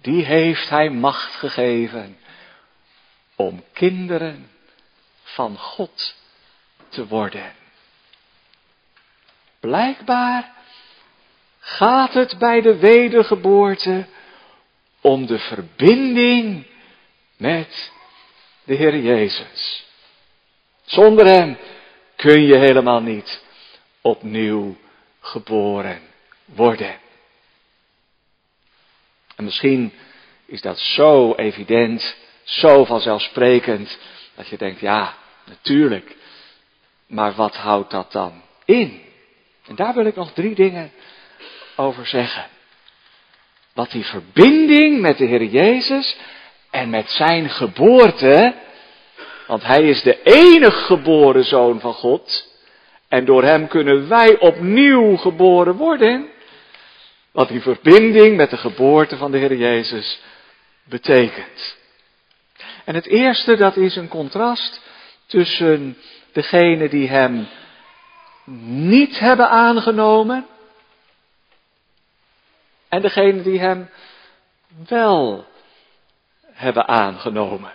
die 0.00 0.24
heeft 0.24 0.68
hij 0.68 0.90
macht 0.90 1.34
gegeven 1.34 2.18
om 3.36 3.64
kinderen 3.72 4.50
van 5.22 5.58
God 5.58 6.14
te 6.88 7.06
worden. 7.06 7.52
Blijkbaar 9.60 10.52
gaat 11.58 12.14
het 12.14 12.38
bij 12.38 12.60
de 12.60 12.76
wedergeboorte 12.76 14.06
om 15.00 15.26
de 15.26 15.38
verbinding 15.38 16.66
met 17.36 17.92
de 18.64 18.74
Heer 18.74 18.98
Jezus. 18.98 19.86
Zonder 20.84 21.26
Hem 21.26 21.58
kun 22.16 22.42
je 22.42 22.58
helemaal 22.58 23.00
niet 23.00 23.44
opnieuw 24.00 24.76
geboren 25.20 26.00
worden. 26.44 26.98
En 29.40 29.46
misschien 29.46 29.92
is 30.46 30.60
dat 30.60 30.78
zo 30.78 31.34
evident, 31.34 32.16
zo 32.42 32.84
vanzelfsprekend, 32.84 33.98
dat 34.34 34.48
je 34.48 34.56
denkt, 34.56 34.80
ja, 34.80 35.14
natuurlijk. 35.46 36.16
Maar 37.06 37.32
wat 37.32 37.56
houdt 37.56 37.90
dat 37.90 38.12
dan 38.12 38.42
in? 38.64 39.02
En 39.66 39.74
daar 39.74 39.94
wil 39.94 40.04
ik 40.04 40.16
nog 40.16 40.32
drie 40.32 40.54
dingen 40.54 40.92
over 41.76 42.06
zeggen. 42.06 42.46
Wat 43.74 43.90
die 43.90 44.04
verbinding 44.04 45.00
met 45.00 45.18
de 45.18 45.24
Heer 45.24 45.44
Jezus 45.44 46.16
en 46.70 46.90
met 46.90 47.10
zijn 47.10 47.50
geboorte, 47.50 48.54
want 49.46 49.62
Hij 49.62 49.82
is 49.82 50.02
de 50.02 50.22
enig 50.22 50.86
geboren 50.86 51.44
Zoon 51.44 51.80
van 51.80 51.94
God, 51.94 52.54
en 53.08 53.24
door 53.24 53.42
Hem 53.42 53.68
kunnen 53.68 54.08
wij 54.08 54.38
opnieuw 54.38 55.16
geboren 55.16 55.76
worden. 55.76 56.28
Wat 57.32 57.48
die 57.48 57.60
verbinding 57.60 58.36
met 58.36 58.50
de 58.50 58.56
geboorte 58.56 59.16
van 59.16 59.30
de 59.30 59.38
Heer 59.38 59.56
Jezus 59.56 60.22
betekent. 60.84 61.76
En 62.84 62.94
het 62.94 63.06
eerste, 63.06 63.56
dat 63.56 63.76
is 63.76 63.96
een 63.96 64.08
contrast 64.08 64.80
tussen 65.26 65.96
degenen 66.32 66.90
die 66.90 67.08
Hem 67.08 67.48
niet 68.64 69.18
hebben 69.18 69.48
aangenomen 69.50 70.46
en 72.90 73.02
degenen 73.02 73.42
die 73.42 73.58
hem 73.58 73.90
wel 74.88 75.46
hebben 76.52 76.88
aangenomen. 76.88 77.72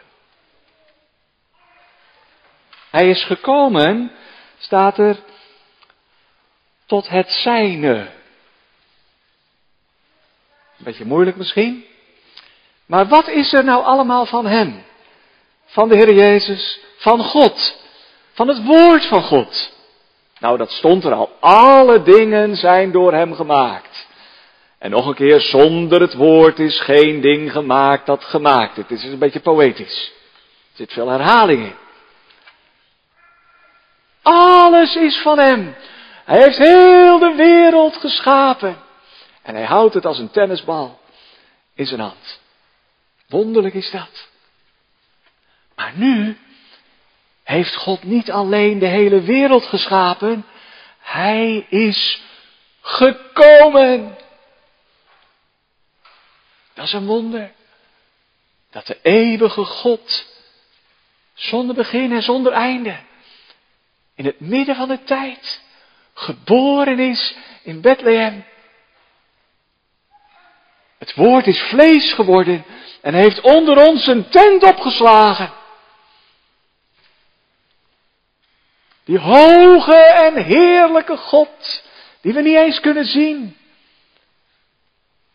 Hij 2.89 3.09
is 3.09 3.23
gekomen, 3.23 4.11
staat 4.57 4.97
er, 4.97 5.17
tot 6.85 7.07
het 7.07 7.31
zijne. 7.31 8.11
Beetje 10.85 11.05
moeilijk 11.05 11.37
misschien. 11.37 11.85
Maar 12.85 13.07
wat 13.07 13.27
is 13.27 13.53
er 13.53 13.63
nou 13.63 13.83
allemaal 13.83 14.25
van 14.25 14.45
Hem? 14.45 14.83
Van 15.65 15.89
de 15.89 15.95
Heer 15.95 16.13
Jezus, 16.13 16.79
van 16.97 17.23
God, 17.23 17.77
van 18.33 18.47
het 18.47 18.63
Woord 18.63 19.05
van 19.05 19.21
God. 19.21 19.73
Nou, 20.39 20.57
dat 20.57 20.71
stond 20.71 21.03
er 21.03 21.13
al. 21.13 21.37
Alle 21.39 22.03
dingen 22.03 22.55
zijn 22.55 22.91
door 22.91 23.13
Hem 23.13 23.35
gemaakt. 23.35 24.07
En 24.77 24.91
nog 24.91 25.05
een 25.05 25.15
keer, 25.15 25.41
zonder 25.41 26.01
het 26.01 26.13
Woord 26.13 26.59
is 26.59 26.79
geen 26.79 27.21
ding 27.21 27.51
gemaakt 27.51 28.05
dat 28.05 28.23
gemaakt. 28.23 28.75
Het 28.75 28.91
is 28.91 29.03
een 29.03 29.19
beetje 29.19 29.39
poëtisch. 29.39 30.11
Er 30.71 30.77
zit 30.77 30.93
veel 30.93 31.09
herhaling 31.09 31.63
in. 31.63 31.75
Alles 34.21 34.95
is 34.95 35.17
van 35.17 35.39
Hem. 35.39 35.75
Hij 36.25 36.41
heeft 36.41 36.57
heel 36.57 37.19
de 37.19 37.33
wereld 37.35 37.97
geschapen. 37.97 38.83
En 39.45 39.55
hij 39.55 39.65
houdt 39.65 39.93
het 39.93 40.05
als 40.05 40.19
een 40.19 40.31
tennisbal 40.31 40.99
in 41.73 41.85
zijn 41.85 41.99
hand. 41.99 42.39
Wonderlijk 43.27 43.73
is 43.73 43.91
dat. 43.91 44.27
Maar 45.75 45.91
nu 45.95 46.37
heeft 47.43 47.75
God 47.75 48.03
niet 48.03 48.31
alleen 48.31 48.79
de 48.79 48.87
hele 48.87 49.21
wereld 49.21 49.65
geschapen, 49.65 50.45
hij 50.99 51.65
is 51.69 52.21
gekomen. 52.81 54.17
Dat 56.73 56.85
is 56.85 56.93
een 56.93 57.05
wonder. 57.05 57.51
Dat 58.71 58.87
de 58.87 58.99
eeuwige 59.01 59.63
God, 59.63 60.25
zonder 61.33 61.75
begin 61.75 62.11
en 62.11 62.23
zonder 62.23 62.51
einde, 62.51 62.99
in 64.15 64.25
het 64.25 64.39
midden 64.39 64.75
van 64.75 64.87
de 64.87 65.03
tijd, 65.03 65.61
geboren 66.13 66.99
is 66.99 67.35
in 67.63 67.81
Bethlehem. 67.81 68.45
Het 70.97 71.15
woord 71.15 71.47
is 71.47 71.61
vlees 71.61 72.13
geworden 72.13 72.65
en 73.01 73.13
heeft 73.13 73.41
onder 73.41 73.87
ons 73.87 74.07
een 74.07 74.29
tent 74.29 74.63
opgeslagen. 74.63 75.51
Die 79.03 79.19
hoge 79.19 79.95
en 79.95 80.43
heerlijke 80.43 81.17
God, 81.17 81.83
die 82.21 82.33
we 82.33 82.41
niet 82.41 82.57
eens 82.57 82.79
kunnen 82.79 83.05
zien, 83.05 83.57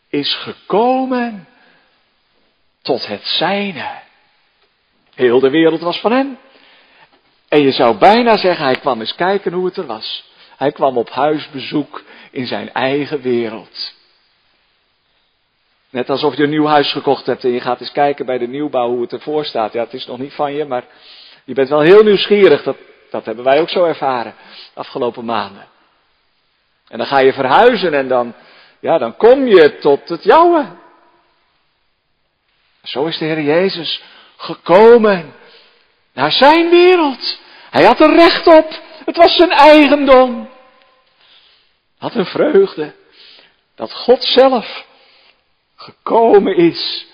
is 0.09 0.33
gekomen 0.33 1.47
tot 2.81 3.07
het 3.07 3.27
zijne. 3.27 3.99
Heel 5.15 5.39
de 5.39 5.49
wereld 5.49 5.81
was 5.81 5.99
van 5.99 6.11
hem. 6.11 6.37
En 7.47 7.61
je 7.61 7.71
zou 7.71 7.97
bijna 7.97 8.37
zeggen, 8.37 8.65
hij 8.65 8.75
kwam 8.75 8.99
eens 8.99 9.15
kijken 9.15 9.53
hoe 9.53 9.65
het 9.65 9.77
er 9.77 9.85
was. 9.85 10.29
Hij 10.57 10.71
kwam 10.71 10.97
op 10.97 11.09
huisbezoek 11.09 12.03
in 12.31 12.47
zijn 12.47 12.73
eigen 12.73 13.21
wereld. 13.21 13.93
Net 15.91 16.09
alsof 16.09 16.35
je 16.35 16.43
een 16.43 16.49
nieuw 16.49 16.65
huis 16.65 16.91
gekocht 16.91 17.25
hebt 17.25 17.43
en 17.43 17.51
je 17.51 17.61
gaat 17.61 17.79
eens 17.79 17.91
kijken 17.91 18.25
bij 18.25 18.37
de 18.37 18.47
nieuwbouw 18.47 18.89
hoe 18.89 19.01
het 19.01 19.13
ervoor 19.13 19.45
staat. 19.45 19.73
Ja, 19.73 19.83
het 19.83 19.93
is 19.93 20.05
nog 20.05 20.17
niet 20.17 20.33
van 20.33 20.53
je, 20.53 20.65
maar 20.65 20.83
je 21.43 21.53
bent 21.53 21.69
wel 21.69 21.81
heel 21.81 22.03
nieuwsgierig. 22.03 22.63
Dat, 22.63 22.77
dat 23.09 23.25
hebben 23.25 23.43
wij 23.43 23.59
ook 23.59 23.69
zo 23.69 23.85
ervaren 23.85 24.35
afgelopen 24.73 25.25
maanden. 25.25 25.67
En 26.87 26.97
dan 26.97 27.07
ga 27.07 27.19
je 27.19 27.33
verhuizen 27.33 27.93
en 27.93 28.07
dan, 28.07 28.33
ja, 28.79 28.97
dan 28.97 29.15
kom 29.15 29.47
je 29.47 29.77
tot 29.77 30.09
het 30.09 30.23
jouwe. 30.23 30.65
Zo 32.83 33.05
is 33.05 33.17
de 33.17 33.25
Heer 33.25 33.41
Jezus 33.41 34.03
gekomen 34.37 35.33
naar 36.13 36.31
zijn 36.31 36.69
wereld. 36.69 37.39
Hij 37.69 37.83
had 37.83 37.99
er 37.99 38.15
recht 38.15 38.47
op. 38.47 38.81
Het 39.05 39.17
was 39.17 39.35
zijn 39.35 39.51
eigendom. 39.51 40.49
Had 41.97 42.15
een 42.15 42.25
vreugde 42.25 42.93
dat 43.75 43.93
God 43.93 44.23
zelf 44.23 44.89
gekomen 45.81 46.55
is 46.55 47.05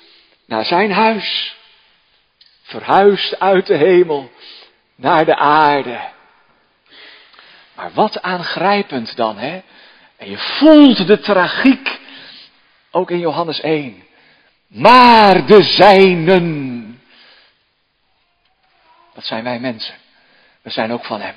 naar 0.45 0.65
zijn 0.65 0.91
huis. 0.91 1.55
Verhuisd 2.61 3.39
uit 3.39 3.65
de 3.65 3.75
hemel 3.75 4.31
naar 4.95 5.25
de 5.25 5.35
aarde. 5.35 5.99
Maar 7.75 7.91
wat 7.93 8.21
aangrijpend 8.21 9.15
dan, 9.15 9.37
hè? 9.37 9.61
En 10.17 10.29
je 10.29 10.37
voelt 10.37 11.07
de 11.07 11.19
tragiek, 11.19 11.99
ook 12.91 13.11
in 13.11 13.19
Johannes 13.19 13.59
1. 13.59 14.03
Maar 14.67 15.45
de 15.45 15.63
zijnen. 15.63 17.01
Dat 19.13 19.25
zijn 19.25 19.43
wij 19.43 19.59
mensen. 19.59 19.95
We 20.61 20.69
zijn 20.69 20.91
ook 20.91 21.05
van 21.05 21.21
Hem. 21.21 21.35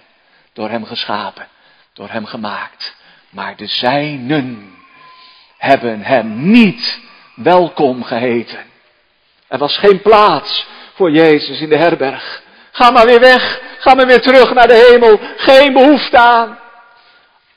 Door 0.53 0.71
Hem 0.71 0.85
geschapen. 0.85 1.49
Door 1.93 2.11
Hem 2.11 2.27
gemaakt. 2.27 2.97
Maar 3.31 3.57
de 3.57 3.67
zijnen 3.67 4.75
hebben 5.59 6.03
Hem 6.03 6.51
niet 6.51 7.09
welkom 7.43 8.05
geheten. 8.05 8.67
Er 9.49 9.59
was 9.59 9.79
geen 9.79 10.03
plaats 10.03 10.67
voor 10.95 11.11
Jezus 11.11 11.61
in 11.61 11.69
de 11.69 11.77
herberg. 11.77 12.43
Ga 12.71 12.91
maar 12.91 13.07
weer 13.07 13.21
weg. 13.21 13.61
Ga 13.79 13.95
maar 13.95 14.07
weer 14.07 14.21
terug 14.21 14.55
naar 14.55 14.69
de 14.69 14.89
hemel. 14.91 15.21
Geen 15.37 15.73
behoefte 15.73 16.19
aan. 16.19 16.59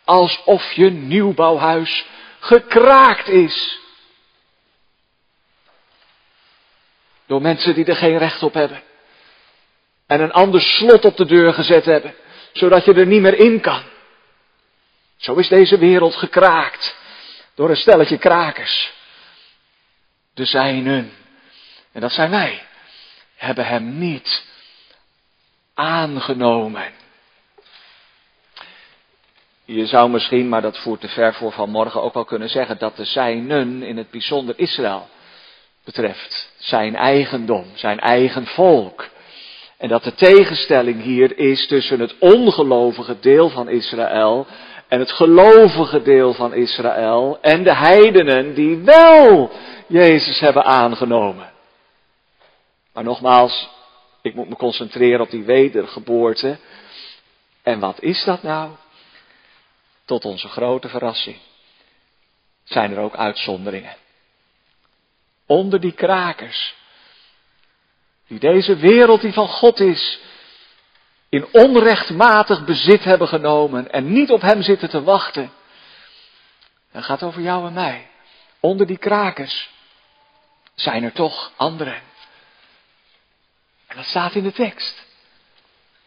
Alsof 0.03 0.71
je 0.71 0.89
nieuwbouwhuis 0.89 2.05
gekraakt 2.39 3.27
is. 3.27 3.79
Door 7.25 7.41
mensen 7.41 7.73
die 7.73 7.85
er 7.85 7.95
geen 7.95 8.17
recht 8.17 8.43
op 8.43 8.53
hebben. 8.53 8.81
En 10.07 10.21
een 10.21 10.31
ander 10.31 10.61
slot 10.61 11.05
op 11.05 11.17
de 11.17 11.25
deur 11.25 11.53
gezet 11.53 11.85
hebben. 11.85 12.15
Zodat 12.53 12.85
je 12.85 12.93
er 12.93 13.05
niet 13.05 13.21
meer 13.21 13.39
in 13.39 13.61
kan. 13.61 13.81
Zo 15.17 15.33
is 15.33 15.47
deze 15.47 15.77
wereld 15.77 16.15
gekraakt. 16.15 16.95
Door 17.55 17.69
een 17.69 17.75
stelletje 17.75 18.17
krakers 18.17 18.93
de 20.33 20.45
zijnen, 20.45 21.11
en 21.91 22.01
dat 22.01 22.11
zijn 22.11 22.29
wij, 22.29 22.61
hebben 23.35 23.65
hem 23.65 23.97
niet 23.97 24.45
aangenomen. 25.73 26.91
Je 29.65 29.85
zou 29.85 30.09
misschien, 30.09 30.49
maar 30.49 30.61
dat 30.61 30.77
voert 30.77 31.01
te 31.01 31.07
ver 31.07 31.33
voor 31.33 31.51
vanmorgen, 31.51 32.01
ook 32.01 32.13
wel 32.13 32.25
kunnen 32.25 32.49
zeggen 32.49 32.77
dat 32.77 32.95
de 32.95 33.05
zijnen 33.05 33.83
in 33.83 33.97
het 33.97 34.11
bijzonder 34.11 34.53
Israël 34.57 35.07
betreft. 35.83 36.51
Zijn 36.57 36.95
eigendom, 36.95 37.65
zijn 37.73 37.99
eigen 37.99 38.45
volk. 38.45 39.09
En 39.77 39.89
dat 39.89 40.03
de 40.03 40.13
tegenstelling 40.13 41.01
hier 41.01 41.37
is 41.37 41.67
tussen 41.67 41.99
het 41.99 42.15
ongelovige 42.19 43.19
deel 43.19 43.49
van 43.49 43.69
Israël 43.69 44.47
en 44.87 44.99
het 44.99 45.11
gelovige 45.11 46.01
deel 46.01 46.33
van 46.33 46.53
Israël 46.53 47.37
en 47.41 47.63
de 47.63 47.75
heidenen 47.75 48.53
die 48.53 48.77
wel 48.77 49.51
Jezus 49.93 50.39
hebben 50.39 50.63
aangenomen. 50.63 51.51
Maar 52.93 53.03
nogmaals, 53.03 53.69
ik 54.21 54.36
moet 54.36 54.49
me 54.49 54.56
concentreren 54.56 55.21
op 55.21 55.29
die 55.29 55.43
wedergeboorte. 55.43 56.60
En 57.63 57.79
wat 57.79 58.01
is 58.01 58.23
dat 58.23 58.43
nou? 58.43 58.71
Tot 60.06 60.25
onze 60.25 60.47
grote 60.47 60.89
verrassing 60.89 61.38
zijn 62.63 62.91
er 62.91 62.99
ook 62.99 63.15
uitzonderingen. 63.15 63.95
Onder 65.45 65.79
die 65.79 65.93
krakers, 65.93 66.75
die 68.27 68.39
deze 68.39 68.75
wereld 68.75 69.21
die 69.21 69.34
van 69.34 69.47
God 69.47 69.79
is, 69.79 70.19
in 71.29 71.47
onrechtmatig 71.51 72.65
bezit 72.65 73.03
hebben 73.03 73.27
genomen 73.27 73.91
en 73.91 74.12
niet 74.12 74.32
op 74.32 74.41
Hem 74.41 74.62
zitten 74.62 74.89
te 74.89 75.03
wachten. 75.03 75.51
Dat 76.91 77.03
gaat 77.03 77.23
over 77.23 77.41
jou 77.41 77.67
en 77.67 77.73
mij. 77.73 78.08
Onder 78.60 78.88
die 78.88 78.97
krakers 78.97 79.71
zijn 80.75 81.03
er 81.03 81.13
toch 81.13 81.51
anderen. 81.55 82.01
En 83.88 83.95
dat 83.95 84.05
staat 84.05 84.36
in 84.36 84.43
de 84.43 84.51
tekst. 84.51 85.05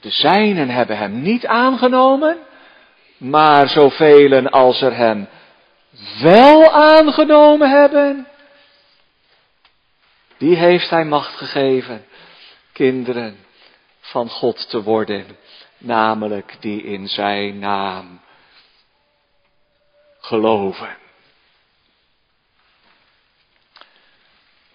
De 0.00 0.11
zijnen 0.11 0.68
hebben 0.68 0.98
hem 0.98 1.22
niet 1.22 1.46
aangenomen, 1.46 2.38
maar 3.16 3.68
zoveel 3.68 4.48
als 4.48 4.81
er 4.81 4.96
hem 4.96 5.29
wel 6.20 6.72
aangenomen 6.72 7.70
hebben, 7.70 8.29
die 10.38 10.57
heeft 10.57 10.90
hij 10.90 11.05
macht 11.05 11.37
gegeven, 11.37 12.07
kinderen 12.72 13.44
van 14.00 14.29
God 14.29 14.70
te 14.70 14.83
worden, 14.83 15.26
namelijk 15.79 16.57
die 16.61 16.83
in 16.83 17.09
zijn 17.09 17.59
naam 17.59 18.20
geloven. 20.20 20.96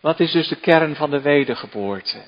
Wat 0.01 0.19
is 0.19 0.31
dus 0.31 0.47
de 0.47 0.55
kern 0.55 0.95
van 0.95 1.09
de 1.09 1.21
wedergeboorte? 1.21 2.27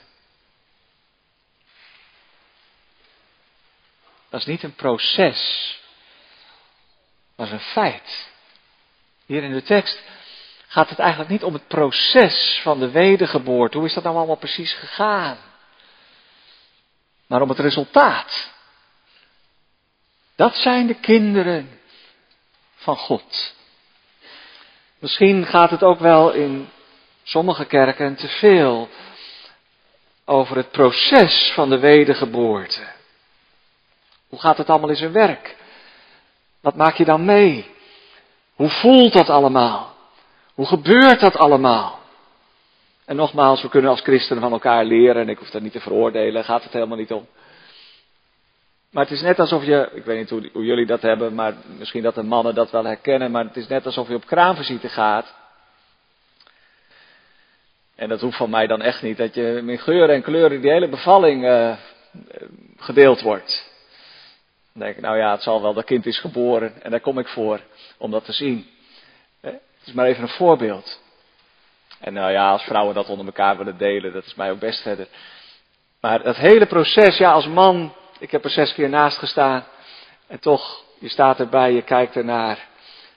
Dat 4.30 4.42
is 4.42 4.48
niet 4.48 4.64
een 4.64 4.76
proces, 4.76 5.80
dat 7.36 7.46
is 7.46 7.52
een 7.52 7.60
feit. 7.60 8.32
Hier 9.26 9.44
in 9.44 9.54
de 9.54 9.64
tekst 9.64 10.04
gaat 10.68 10.90
het 10.90 11.00
eigenlijk 11.00 11.30
niet 11.30 11.44
om 11.44 11.54
het 11.54 11.68
proces 11.68 12.60
van 12.64 12.80
de 12.80 12.92
wedergeboorte. 12.92 13.78
Hoe 13.78 13.88
is 13.88 13.94
dat 13.94 14.04
nou 14.04 14.16
allemaal 14.16 14.36
precies 14.36 14.74
gegaan? 14.74 15.38
Maar 17.28 17.42
om 17.42 17.50
het 17.50 17.60
resultaat. 17.60 18.52
Dat 20.36 20.56
zijn 20.56 20.88
de 20.88 21.00
kinderen 21.00 21.80
van 22.76 22.98
God. 22.98 23.56
Misschien 25.00 25.46
gaat 25.46 25.70
het 25.70 25.84
ook 25.84 26.00
wel 26.00 26.32
in 26.32 26.70
sommige 27.24 27.66
kerken 27.66 28.16
te 28.16 28.28
veel 28.28 28.90
over 30.26 30.56
het 30.56 30.72
proces 30.72 31.52
van 31.54 31.70
de 31.70 31.80
wedergeboorte. 31.80 32.82
Hoe 34.30 34.40
gaat 34.40 34.58
het 34.58 34.70
allemaal 34.70 34.90
in 34.90 34.96
zijn 34.96 35.12
werk? 35.12 35.56
Wat 36.62 36.76
maak 36.76 36.96
je 36.96 37.06
dan 37.06 37.26
mee? 37.26 37.72
Hoe 38.56 38.70
voelt 38.70 39.14
dat 39.14 39.30
allemaal? 39.30 39.96
Hoe 40.54 40.66
gebeurt 40.66 41.20
dat 41.20 41.38
allemaal? 41.38 42.00
En 43.06 43.16
nogmaals, 43.16 43.62
we 43.62 43.70
kunnen 43.70 43.90
als 43.90 44.02
christenen 44.02 44.42
van 44.42 44.52
elkaar 44.52 44.86
leren 44.86 45.22
en 45.22 45.30
ik 45.30 45.38
hoef 45.38 45.50
dat 45.50 45.62
niet 45.62 45.72
te 45.72 45.80
veroordelen, 45.80 46.44
gaat 46.44 46.64
het 46.64 46.74
helemaal 46.74 46.98
niet 46.98 47.12
om. 47.12 47.28
Maar 48.90 49.04
het 49.04 49.14
is 49.14 49.22
net 49.22 49.40
alsof 49.40 49.66
je, 49.66 49.90
ik 49.94 50.06
weet 50.06 50.18
niet 50.20 50.52
hoe, 50.54 50.66
jullie 50.66 50.86
dat 50.86 51.02
hebben, 51.02 51.34
maar 51.34 51.54
misschien 51.78 52.04
dat 52.04 52.16
de 52.16 52.24
mannen 52.24 52.56
dat 52.56 52.72
wel 52.72 52.86
herkennen, 52.86 53.32
maar 53.32 53.44
het 53.44 53.58
is 53.58 53.68
net 53.68 53.86
alsof 53.86 54.08
je 54.08 54.16
op 54.16 54.26
kraamvisite 54.26 54.90
gaat. 54.90 55.34
En 57.96 58.10
dat 58.10 58.22
hoeft 58.22 58.38
van 58.38 58.50
mij 58.50 58.68
dan 58.68 58.82
echt 58.82 59.02
niet, 59.02 59.18
dat 59.18 59.36
je 59.36 59.60
met 59.64 59.82
geuren 59.82 60.16
en 60.16 60.22
kleuren 60.22 60.62
die 60.62 60.72
hele 60.72 60.90
bevalling 60.90 61.44
uh, 61.44 61.78
gedeeld 62.78 63.22
wordt. 63.22 63.72
Dan 64.74 64.84
denk 64.84 64.96
ik, 64.96 65.02
nou 65.02 65.18
ja, 65.18 65.32
het 65.32 65.42
zal 65.42 65.62
wel, 65.62 65.74
dat 65.74 65.86
kind 65.86 66.06
is 66.06 66.20
geboren 66.20 66.82
en 66.82 66.92
daar 66.92 67.00
kom 67.00 67.20
ik 67.20 67.28
voor 67.28 67.60
om 67.98 68.12
dat 68.12 68.26
te 68.26 68.34
zien. 68.34 68.68
Het 69.42 69.62
is 69.86 69.94
maar 69.94 70.06
even 70.06 70.24
een 70.24 70.30
voorbeeld. 70.30 71.02
En 72.00 72.14
nou 72.14 72.32
ja, 72.32 72.52
als 72.52 72.64
vrouwen 72.64 72.96
dat 72.96 73.10
onder 73.10 73.26
elkaar 73.26 73.58
willen 73.58 73.78
delen, 73.78 74.14
dat 74.14 74.26
is 74.26 74.36
mij 74.36 74.52
ook 74.52 74.60
best 74.60 74.82
verder. 74.82 75.08
Maar 76.00 76.24
dat 76.24 76.36
hele 76.36 76.66
proces, 76.66 77.18
ja, 77.18 77.32
als 77.32 77.48
man 77.48 77.94
ik 78.24 78.32
heb 78.32 78.44
er 78.44 78.50
zes 78.50 78.74
keer 78.74 78.90
naast 78.90 79.18
gestaan. 79.18 79.66
En 80.28 80.40
toch, 80.40 80.84
je 81.00 81.10
staat 81.10 81.40
erbij, 81.40 81.74
je 81.74 81.82
kijkt 81.82 82.16
ernaar. 82.16 82.68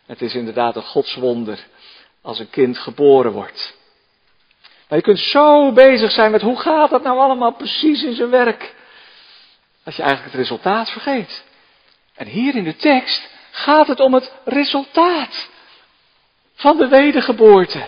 Het 0.06 0.22
is 0.22 0.34
inderdaad 0.34 0.76
een 0.76 0.82
godswonder 0.82 1.66
als 2.20 2.38
een 2.38 2.50
kind 2.50 2.78
geboren 2.78 3.32
wordt. 3.32 3.76
Maar 4.88 4.98
je 4.98 5.04
kunt 5.04 5.18
zo 5.18 5.72
bezig 5.72 6.10
zijn 6.10 6.30
met 6.30 6.42
hoe 6.42 6.60
gaat 6.60 6.90
dat 6.90 7.02
nou 7.02 7.18
allemaal 7.18 7.52
precies 7.52 8.02
in 8.02 8.14
zijn 8.14 8.30
werk. 8.30 8.74
Dat 9.84 9.96
je 9.96 10.02
eigenlijk 10.02 10.32
het 10.32 10.40
resultaat 10.40 10.90
vergeet. 10.90 11.44
En 12.14 12.26
hier 12.26 12.54
in 12.54 12.64
de 12.64 12.76
tekst 12.76 13.28
gaat 13.50 13.86
het 13.86 14.00
om 14.00 14.14
het 14.14 14.32
resultaat 14.44 15.48
van 16.54 16.76
de 16.76 16.88
wedergeboorte. 16.88 17.86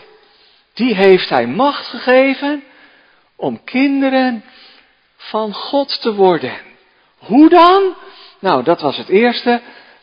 Die 0.74 0.94
heeft 0.94 1.28
hij 1.28 1.46
macht 1.46 1.86
gegeven 1.86 2.64
om 3.36 3.64
kinderen 3.64 4.44
van 5.16 5.54
God 5.54 6.00
te 6.00 6.14
worden. 6.14 6.52
Hoe 7.18 7.48
dan? 7.48 7.94
Nou, 8.38 8.62
dat 8.62 8.80
was 8.80 8.96
het 8.96 9.08
eerste, 9.08 9.60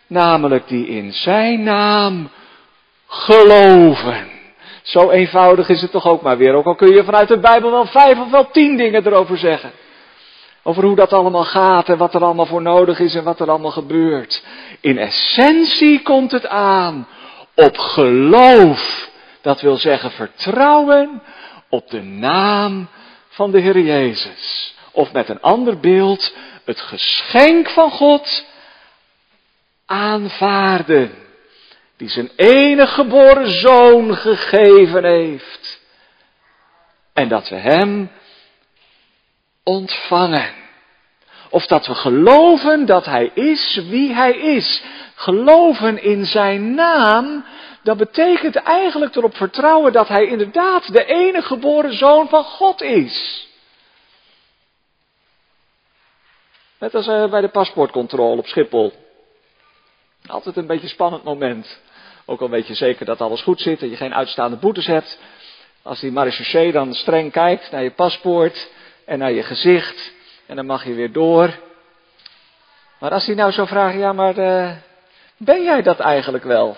namelijk 0.08 0.68
die 0.68 0.88
in 0.88 1.14
zijn 1.14 1.64
naam 1.64 2.30
geloven. 3.08 4.35
Zo 4.86 5.10
eenvoudig 5.10 5.70
is 5.70 5.82
het 5.82 5.92
toch 5.92 6.08
ook 6.08 6.22
maar 6.22 6.38
weer, 6.38 6.54
ook 6.54 6.66
al 6.66 6.76
kun 6.76 6.94
je 6.94 7.04
vanuit 7.04 7.28
de 7.28 7.40
Bijbel 7.40 7.72
wel 7.72 7.86
vijf 7.86 8.20
of 8.20 8.32
wel 8.32 8.50
tien 8.52 8.78
dingen 8.78 9.06
erover 9.06 9.38
zeggen. 9.38 9.72
Over 10.64 10.84
hoe 10.84 10.96
dat 10.96 11.14
allemaal 11.14 11.44
gaat 11.44 11.90
en 11.90 11.98
wat 11.98 12.14
er 12.14 12.24
allemaal 12.24 12.46
voor 12.46 12.62
nodig 12.62 13.00
is 13.00 13.16
en 13.16 13.24
wat 13.24 13.40
er 13.40 13.50
allemaal 13.50 13.72
gebeurt. 13.72 14.44
In 14.80 14.98
essentie 14.98 16.02
komt 16.02 16.32
het 16.32 16.48
aan 16.48 17.08
op 17.56 17.78
geloof. 17.78 19.10
Dat 19.42 19.62
wil 19.62 19.78
zeggen 19.78 20.12
vertrouwen 20.12 21.22
op 21.70 21.90
de 21.90 22.02
naam 22.02 22.88
van 23.30 23.52
de 23.52 23.60
Heer 23.60 23.80
Jezus. 23.80 24.76
Of 24.92 25.12
met 25.12 25.30
een 25.30 25.42
ander 25.42 25.80
beeld, 25.80 26.36
het 26.66 26.82
geschenk 26.82 27.70
van 27.70 27.92
God 27.92 28.46
aanvaarden. 29.86 31.25
Die 31.98 32.10
zijn 32.10 32.32
enige 32.36 32.94
geboren 32.94 33.52
zoon 33.52 34.16
gegeven 34.16 35.04
heeft. 35.04 35.82
En 37.14 37.28
dat 37.28 37.50
we 37.50 37.56
hem 37.56 38.12
ontvangen. 39.64 40.54
Of 41.50 41.66
dat 41.66 41.88
we 41.88 41.96
geloven 41.96 42.86
dat 42.86 43.06
hij 43.06 43.32
is 43.34 43.76
wie 43.76 44.14
hij 44.14 44.38
is. 44.38 44.84
Geloven 45.16 46.04
in 46.04 46.26
zijn 46.26 46.74
naam, 46.74 47.46
dat 47.84 47.98
betekent 47.98 48.56
eigenlijk 48.56 49.16
erop 49.16 49.36
vertrouwen 49.36 49.94
dat 49.94 50.08
hij 50.08 50.26
inderdaad 50.26 50.94
de 50.94 51.06
enige 51.06 51.48
geboren 51.48 51.94
zoon 51.94 52.30
van 52.30 52.44
God 52.44 52.82
is. 52.82 53.48
Net 56.80 56.96
als 56.96 57.08
eh, 57.08 57.30
bij 57.30 57.42
de 57.42 57.50
paspoortcontrole 57.50 58.38
op 58.38 58.48
Schiphol. 58.48 58.94
Altijd 60.28 60.56
een 60.58 60.68
beetje 60.68 60.88
spannend 60.88 61.24
moment. 61.24 61.82
Ook 62.26 62.42
al 62.42 62.50
weet 62.50 62.68
je 62.68 62.74
zeker 62.74 63.06
dat 63.06 63.22
alles 63.22 63.42
goed 63.42 63.62
zit 63.62 63.82
en 63.82 63.90
je 63.90 63.96
geen 63.96 64.14
uitstaande 64.14 64.56
boetes 64.56 64.86
hebt. 64.86 65.20
Als 65.82 66.00
die 66.00 66.12
marechaussee 66.12 66.72
dan 66.72 66.94
streng 66.94 67.32
kijkt 67.32 67.72
naar 67.72 67.84
je 67.84 67.92
paspoort 67.92 68.70
en 69.06 69.20
naar 69.20 69.32
je 69.32 69.44
gezicht. 69.44 70.14
En 70.46 70.56
dan 70.56 70.66
mag 70.66 70.86
je 70.86 70.94
weer 70.94 71.12
door. 71.12 71.60
Maar 73.00 73.12
als 73.12 73.26
hij 73.26 73.36
nou 73.36 73.52
zou 73.52 73.68
vragen, 73.68 74.00
ja 74.00 74.14
maar 74.14 74.38
uh, 74.38 74.72
ben 75.38 75.64
jij 75.64 75.82
dat 75.82 76.00
eigenlijk 76.00 76.44
wel? 76.44 76.78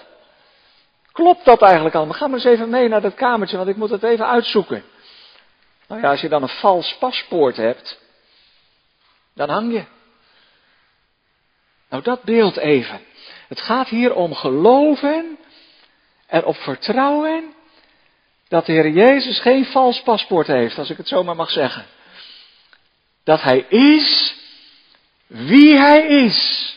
Klopt 1.12 1.46
dat 1.46 1.62
eigenlijk 1.62 1.96
allemaal? 1.96 2.16
Ga 2.16 2.28
maar 2.28 2.36
eens 2.36 2.46
even 2.46 2.70
mee 2.70 2.88
naar 2.88 3.02
dat 3.02 3.14
kamertje, 3.14 3.58
want 3.58 3.70
ik 3.70 3.76
moet 3.76 3.90
het 3.90 4.04
even 4.04 4.28
uitzoeken. 4.28 4.84
Nou 5.88 6.02
ja, 6.02 6.10
als 6.10 6.22
je 6.22 6.30
dan 6.30 6.42
een 6.42 6.50
vals 6.50 6.98
paspoort 6.98 7.56
hebt, 7.56 8.00
dan 9.34 9.50
hang 9.50 9.74
je. 9.74 9.84
Nou, 11.90 12.04
dat 12.04 12.24
beeld 12.24 12.58
even. 12.58 13.00
Het 13.48 13.62
gaat 13.62 13.88
hier 13.88 14.14
om 14.14 14.34
geloven 14.34 15.38
en 16.28 16.46
op 16.46 16.56
vertrouwen 16.56 17.54
dat 18.48 18.66
de 18.66 18.72
Heer 18.72 18.90
Jezus 18.90 19.40
geen 19.40 19.66
vals 19.66 20.02
paspoort 20.02 20.48
heeft, 20.48 20.78
als 20.78 20.90
ik 20.90 20.98
het 20.98 21.08
zo 21.08 21.24
maar 21.24 21.36
mag 21.36 21.50
zeggen. 21.50 21.86
Dat 23.24 23.42
Hij 23.42 23.66
is 23.70 24.36
wie 25.28 25.78
Hij 25.78 26.08
is. 26.08 26.76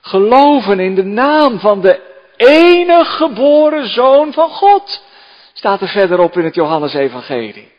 Geloven 0.00 0.80
in 0.80 0.94
de 0.94 1.04
naam 1.04 1.58
van 1.58 1.80
de 1.80 2.00
enige 2.36 3.10
geboren 3.10 3.88
Zoon 3.88 4.32
van 4.32 4.50
God. 4.50 5.02
Staat 5.52 5.80
er 5.80 5.88
verderop 5.88 6.36
in 6.36 6.44
het 6.44 6.54
Johannesevangelie. 6.54 7.72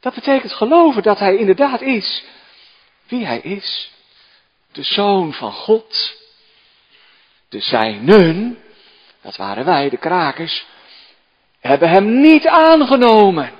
Dat 0.00 0.14
betekent 0.14 0.52
geloven 0.52 1.02
dat 1.02 1.18
Hij 1.18 1.36
inderdaad 1.36 1.80
is 1.80 2.24
wie 3.08 3.26
Hij 3.26 3.38
is. 3.38 3.90
De 4.72 4.82
Zoon 4.82 5.32
van 5.32 5.52
God. 5.52 6.20
De 7.52 7.60
zijnen, 7.60 8.58
dat 9.22 9.36
waren 9.36 9.64
wij, 9.64 9.88
de 9.88 9.96
krakers, 9.96 10.66
hebben 11.60 11.88
Hem 11.88 12.20
niet 12.20 12.46
aangenomen. 12.46 13.50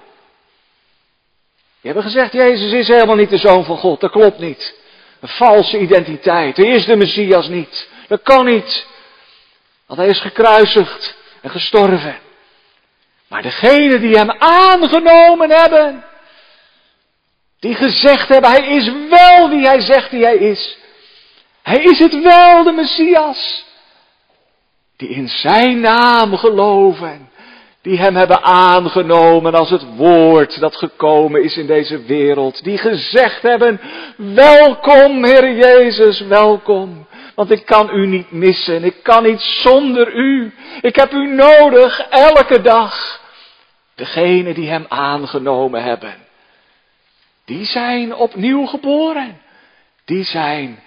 Die 1.80 1.92
hebben 1.92 2.02
gezegd, 2.02 2.32
Jezus 2.32 2.72
is 2.72 2.88
helemaal 2.88 3.16
niet 3.16 3.30
de 3.30 3.36
Zoon 3.36 3.64
van 3.64 3.76
God, 3.76 4.00
dat 4.00 4.10
klopt 4.10 4.38
niet. 4.38 4.74
Een 5.20 5.28
valse 5.28 5.78
identiteit, 5.78 6.56
hij 6.56 6.66
is 6.66 6.84
de 6.84 6.96
Messias 6.96 7.48
niet. 7.48 7.88
Dat 8.08 8.22
kan 8.22 8.44
niet. 8.44 8.86
Want 9.86 10.00
hij 10.00 10.08
is 10.08 10.20
gekruisigd 10.20 11.16
en 11.40 11.50
gestorven. 11.50 12.18
Maar 13.28 13.42
degenen 13.42 14.00
die 14.00 14.16
hem 14.16 14.30
aangenomen 14.30 15.50
hebben, 15.50 16.04
die 17.60 17.74
gezegd 17.74 18.28
hebben, 18.28 18.50
hij 18.50 18.66
is 18.66 18.92
wel 19.08 19.48
wie 19.48 19.66
hij 19.66 19.80
zegt 19.80 20.10
die 20.10 20.24
hij 20.24 20.36
is. 20.36 20.76
Hij 21.62 21.82
is 21.82 21.98
het 21.98 22.22
wel, 22.22 22.64
de 22.64 22.72
Messias. 22.72 23.70
Die 25.02 25.10
in 25.10 25.28
zijn 25.28 25.80
naam 25.80 26.36
geloven. 26.36 27.30
Die 27.82 27.98
hem 27.98 28.16
hebben 28.16 28.42
aangenomen 28.42 29.54
als 29.54 29.70
het 29.70 29.96
woord 29.96 30.60
dat 30.60 30.76
gekomen 30.76 31.42
is 31.42 31.56
in 31.56 31.66
deze 31.66 32.02
wereld. 32.02 32.64
Die 32.64 32.78
gezegd 32.78 33.42
hebben, 33.42 33.80
welkom 34.16 35.24
Heer 35.24 35.52
Jezus, 35.52 36.20
welkom. 36.20 37.06
Want 37.34 37.50
ik 37.50 37.66
kan 37.66 37.90
u 37.94 38.06
niet 38.06 38.30
missen, 38.30 38.84
ik 38.84 38.96
kan 39.02 39.22
niet 39.22 39.40
zonder 39.40 40.14
u. 40.14 40.54
Ik 40.80 40.96
heb 40.96 41.12
u 41.12 41.34
nodig 41.34 42.00
elke 42.10 42.60
dag. 42.60 43.20
Degene 43.94 44.54
die 44.54 44.68
hem 44.68 44.86
aangenomen 44.88 45.82
hebben 45.82 46.14
die 47.44 47.64
zijn 47.64 48.14
opnieuw 48.14 48.66
geboren. 48.66 49.42
Die 50.04 50.24
zijn 50.24 50.82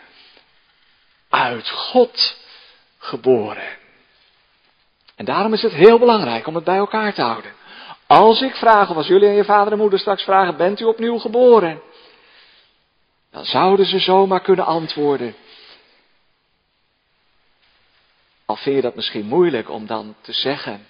uit 1.29 1.69
God 1.69 2.37
geboren. 2.97 3.83
En 5.15 5.25
daarom 5.25 5.53
is 5.53 5.61
het 5.61 5.71
heel 5.71 5.99
belangrijk 5.99 6.47
om 6.47 6.55
het 6.55 6.63
bij 6.63 6.77
elkaar 6.77 7.13
te 7.13 7.21
houden. 7.21 7.51
Als 8.07 8.41
ik 8.41 8.55
vraag, 8.55 8.89
of 8.89 8.95
als 8.95 9.07
jullie 9.07 9.27
en 9.27 9.35
je 9.35 9.43
vader 9.43 9.71
en 9.71 9.79
moeder 9.79 9.99
straks 9.99 10.23
vragen, 10.23 10.57
bent 10.57 10.79
u 10.79 10.83
opnieuw 10.83 11.17
geboren? 11.17 11.81
Dan 13.31 13.45
zouden 13.45 13.85
ze 13.85 13.99
zomaar 13.99 14.41
kunnen 14.41 14.65
antwoorden. 14.65 15.35
Al 18.45 18.55
vind 18.55 18.75
je 18.75 18.81
dat 18.81 18.95
misschien 18.95 19.25
moeilijk 19.25 19.69
om 19.69 19.85
dan 19.85 20.15
te 20.21 20.33
zeggen. 20.33 20.87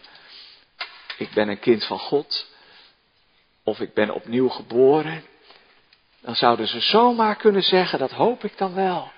ik 1.17 1.29
ben 1.33 1.47
een 1.47 1.59
kind 1.59 1.85
van 1.85 1.99
God, 1.99 2.47
of 3.63 3.79
ik 3.79 3.93
ben 3.93 4.13
opnieuw 4.13 4.49
geboren, 4.49 5.23
dan 6.21 6.35
zouden 6.35 6.67
ze 6.67 6.79
zomaar 6.79 7.35
kunnen 7.35 7.63
zeggen, 7.63 7.99
dat 7.99 8.11
hoop 8.11 8.43
ik 8.43 8.57
dan 8.57 8.73
wel. 8.73 9.11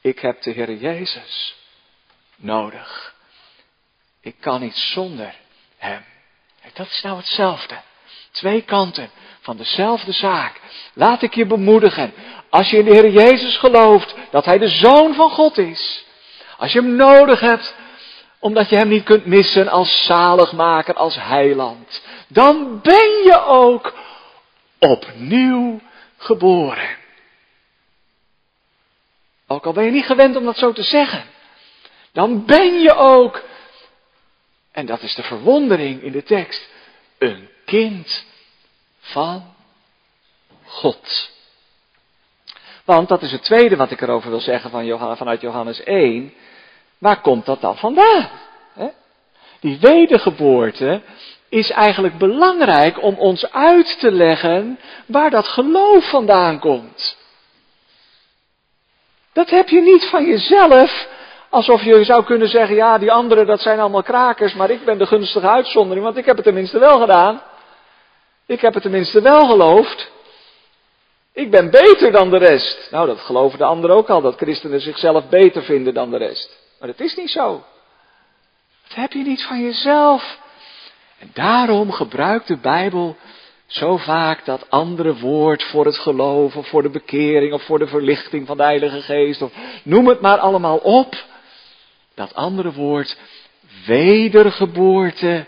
Ik 0.00 0.18
heb 0.18 0.42
de 0.42 0.50
Heer 0.50 0.74
Jezus 0.74 1.56
nodig. 2.36 3.14
Ik 4.20 4.34
kan 4.40 4.60
niet 4.60 4.76
zonder 4.76 5.34
Hem. 5.76 6.04
Dat 6.72 6.86
is 6.86 7.02
nou 7.02 7.16
hetzelfde. 7.16 7.80
Twee 8.30 8.62
kanten 8.62 9.10
van 9.40 9.56
dezelfde 9.56 10.12
zaak. 10.12 10.60
Laat 10.94 11.22
ik 11.22 11.34
je 11.34 11.46
bemoedigen. 11.46 12.12
Als 12.50 12.70
je 12.70 12.78
in 12.78 12.84
de 12.84 12.90
Heer 12.90 13.10
Jezus 13.10 13.56
gelooft 13.56 14.14
dat 14.30 14.44
Hij 14.44 14.58
de 14.58 14.68
Zoon 14.68 15.14
van 15.14 15.30
God 15.30 15.58
is. 15.58 16.04
Als 16.56 16.72
je 16.72 16.80
Hem 16.80 16.96
nodig 16.96 17.40
hebt, 17.40 17.74
omdat 18.38 18.68
je 18.68 18.76
Hem 18.76 18.88
niet 18.88 19.04
kunt 19.04 19.26
missen 19.26 19.68
als 19.68 20.04
zaligmaker, 20.04 20.94
als 20.94 21.16
heiland. 21.16 22.02
Dan 22.28 22.80
ben 22.80 23.22
je 23.24 23.44
ook 23.46 23.94
opnieuw 24.78 25.80
geboren. 26.16 26.98
Ook 29.52 29.66
al 29.66 29.72
ben 29.72 29.84
je 29.84 29.90
niet 29.90 30.06
gewend 30.06 30.36
om 30.36 30.44
dat 30.44 30.58
zo 30.58 30.72
te 30.72 30.82
zeggen. 30.82 31.24
Dan 32.12 32.44
ben 32.44 32.80
je 32.80 32.94
ook, 32.94 33.42
en 34.72 34.86
dat 34.86 35.02
is 35.02 35.14
de 35.14 35.22
verwondering 35.22 36.02
in 36.02 36.12
de 36.12 36.22
tekst, 36.22 36.68
een 37.18 37.48
kind 37.64 38.24
van 39.00 39.54
God. 40.64 41.30
Want 42.84 43.08
dat 43.08 43.22
is 43.22 43.32
het 43.32 43.42
tweede 43.42 43.76
wat 43.76 43.90
ik 43.90 44.00
erover 44.00 44.30
wil 44.30 44.40
zeggen 44.40 44.70
van 44.70 45.16
vanuit 45.16 45.40
Johannes 45.40 45.82
1. 45.82 46.34
Waar 46.98 47.20
komt 47.20 47.46
dat 47.46 47.60
dan 47.60 47.76
vandaan? 47.76 48.30
Die 49.60 49.78
wedergeboorte 49.78 51.02
is 51.48 51.70
eigenlijk 51.70 52.18
belangrijk 52.18 53.02
om 53.02 53.14
ons 53.14 53.52
uit 53.52 53.98
te 53.98 54.12
leggen 54.12 54.78
waar 55.06 55.30
dat 55.30 55.48
geloof 55.48 56.08
vandaan 56.08 56.58
komt. 56.58 57.18
Dat 59.32 59.50
heb 59.50 59.68
je 59.68 59.80
niet 59.80 60.04
van 60.04 60.26
jezelf, 60.26 61.08
alsof 61.48 61.82
je 61.82 62.04
zou 62.04 62.24
kunnen 62.24 62.48
zeggen, 62.48 62.76
ja, 62.76 62.98
die 62.98 63.12
anderen 63.12 63.46
dat 63.46 63.60
zijn 63.60 63.80
allemaal 63.80 64.02
krakers, 64.02 64.54
maar 64.54 64.70
ik 64.70 64.84
ben 64.84 64.98
de 64.98 65.06
gunstige 65.06 65.48
uitzondering, 65.48 66.04
want 66.04 66.16
ik 66.16 66.24
heb 66.24 66.36
het 66.36 66.44
tenminste 66.44 66.78
wel 66.78 67.00
gedaan. 67.00 67.42
Ik 68.46 68.60
heb 68.60 68.74
het 68.74 68.82
tenminste 68.82 69.20
wel 69.20 69.46
geloofd. 69.46 70.10
Ik 71.32 71.50
ben 71.50 71.70
beter 71.70 72.12
dan 72.12 72.30
de 72.30 72.38
rest. 72.38 72.88
Nou, 72.90 73.06
dat 73.06 73.20
geloven 73.20 73.58
de 73.58 73.64
anderen 73.64 73.96
ook 73.96 74.08
al, 74.08 74.20
dat 74.20 74.36
christenen 74.36 74.80
zichzelf 74.80 75.28
beter 75.28 75.62
vinden 75.62 75.94
dan 75.94 76.10
de 76.10 76.16
rest. 76.16 76.58
Maar 76.78 76.88
dat 76.88 77.00
is 77.00 77.16
niet 77.16 77.30
zo. 77.30 77.64
Dat 78.88 78.96
heb 78.96 79.12
je 79.12 79.22
niet 79.22 79.44
van 79.44 79.62
jezelf. 79.62 80.38
En 81.18 81.30
daarom 81.32 81.92
gebruikt 81.92 82.46
de 82.46 82.56
Bijbel 82.56 83.16
zo 83.70 83.96
vaak 83.96 84.44
dat 84.44 84.70
andere 84.70 85.16
woord 85.16 85.64
voor 85.64 85.84
het 85.84 85.98
geloof, 85.98 86.56
of 86.56 86.68
voor 86.68 86.82
de 86.82 86.90
bekering, 86.90 87.52
of 87.52 87.62
voor 87.62 87.78
de 87.78 87.86
verlichting 87.86 88.46
van 88.46 88.56
de 88.56 88.62
Heilige 88.62 89.02
Geest, 89.02 89.42
of 89.42 89.52
noem 89.82 90.08
het 90.08 90.20
maar 90.20 90.38
allemaal 90.38 90.76
op. 90.76 91.24
Dat 92.14 92.34
andere 92.34 92.72
woord, 92.72 93.16
wedergeboorte, 93.86 95.46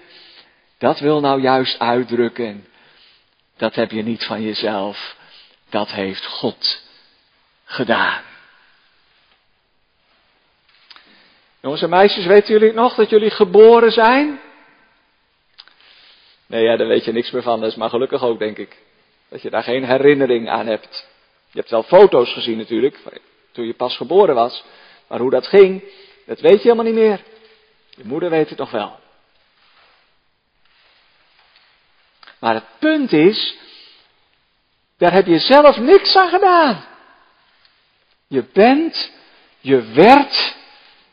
dat 0.79 0.99
wil 0.99 1.21
nou 1.21 1.41
juist 1.41 1.79
uitdrukken. 1.79 2.67
Dat 3.57 3.75
heb 3.75 3.91
je 3.91 4.03
niet 4.03 4.25
van 4.25 4.43
jezelf, 4.43 5.17
dat 5.69 5.91
heeft 5.91 6.27
God 6.27 6.83
gedaan. 7.65 8.23
Jongens 11.61 11.83
en 11.83 11.91
meisjes, 11.91 12.27
weten 12.27 12.53
jullie 12.53 12.73
nog 12.73 12.95
dat 12.95 13.11
jullie 13.11 13.31
geboren 13.31 13.93
zijn? 13.93 14.41
Nee, 16.53 16.63
ja, 16.63 16.77
daar 16.77 16.87
weet 16.87 17.05
je 17.05 17.13
niks 17.13 17.31
meer 17.31 17.43
van. 17.43 17.61
Dat 17.61 17.71
is 17.71 17.77
maar 17.77 17.89
gelukkig 17.89 18.23
ook, 18.23 18.39
denk 18.39 18.59
ik. 18.59 18.77
Dat 19.29 19.43
je 19.43 19.51
daar 19.51 19.63
geen 19.63 19.85
herinnering 19.85 20.49
aan 20.49 20.67
hebt. 20.67 21.09
Je 21.51 21.59
hebt 21.59 21.71
wel 21.71 21.83
foto's 21.83 22.33
gezien 22.33 22.57
natuurlijk, 22.59 22.99
toen 23.53 23.67
je 23.67 23.75
pas 23.75 23.97
geboren 23.97 24.35
was. 24.35 24.65
Maar 25.09 25.19
hoe 25.19 25.31
dat 25.31 25.47
ging, 25.47 25.83
dat 26.27 26.41
weet 26.41 26.63
je 26.63 26.63
helemaal 26.63 26.85
niet 26.85 26.95
meer. 26.95 27.21
Je 27.91 28.05
moeder 28.05 28.31
weet 28.31 28.49
het 28.49 28.59
nog 28.59 28.71
wel. 28.71 28.99
Maar 32.39 32.55
het 32.55 32.67
punt 32.79 33.13
is, 33.13 33.57
daar 34.99 35.13
heb 35.13 35.27
je 35.27 35.39
zelf 35.39 35.77
niks 35.77 36.17
aan 36.17 36.29
gedaan. 36.29 36.85
Je 38.27 38.45
bent, 38.53 39.13
je 39.61 39.83
werd, 39.83 40.57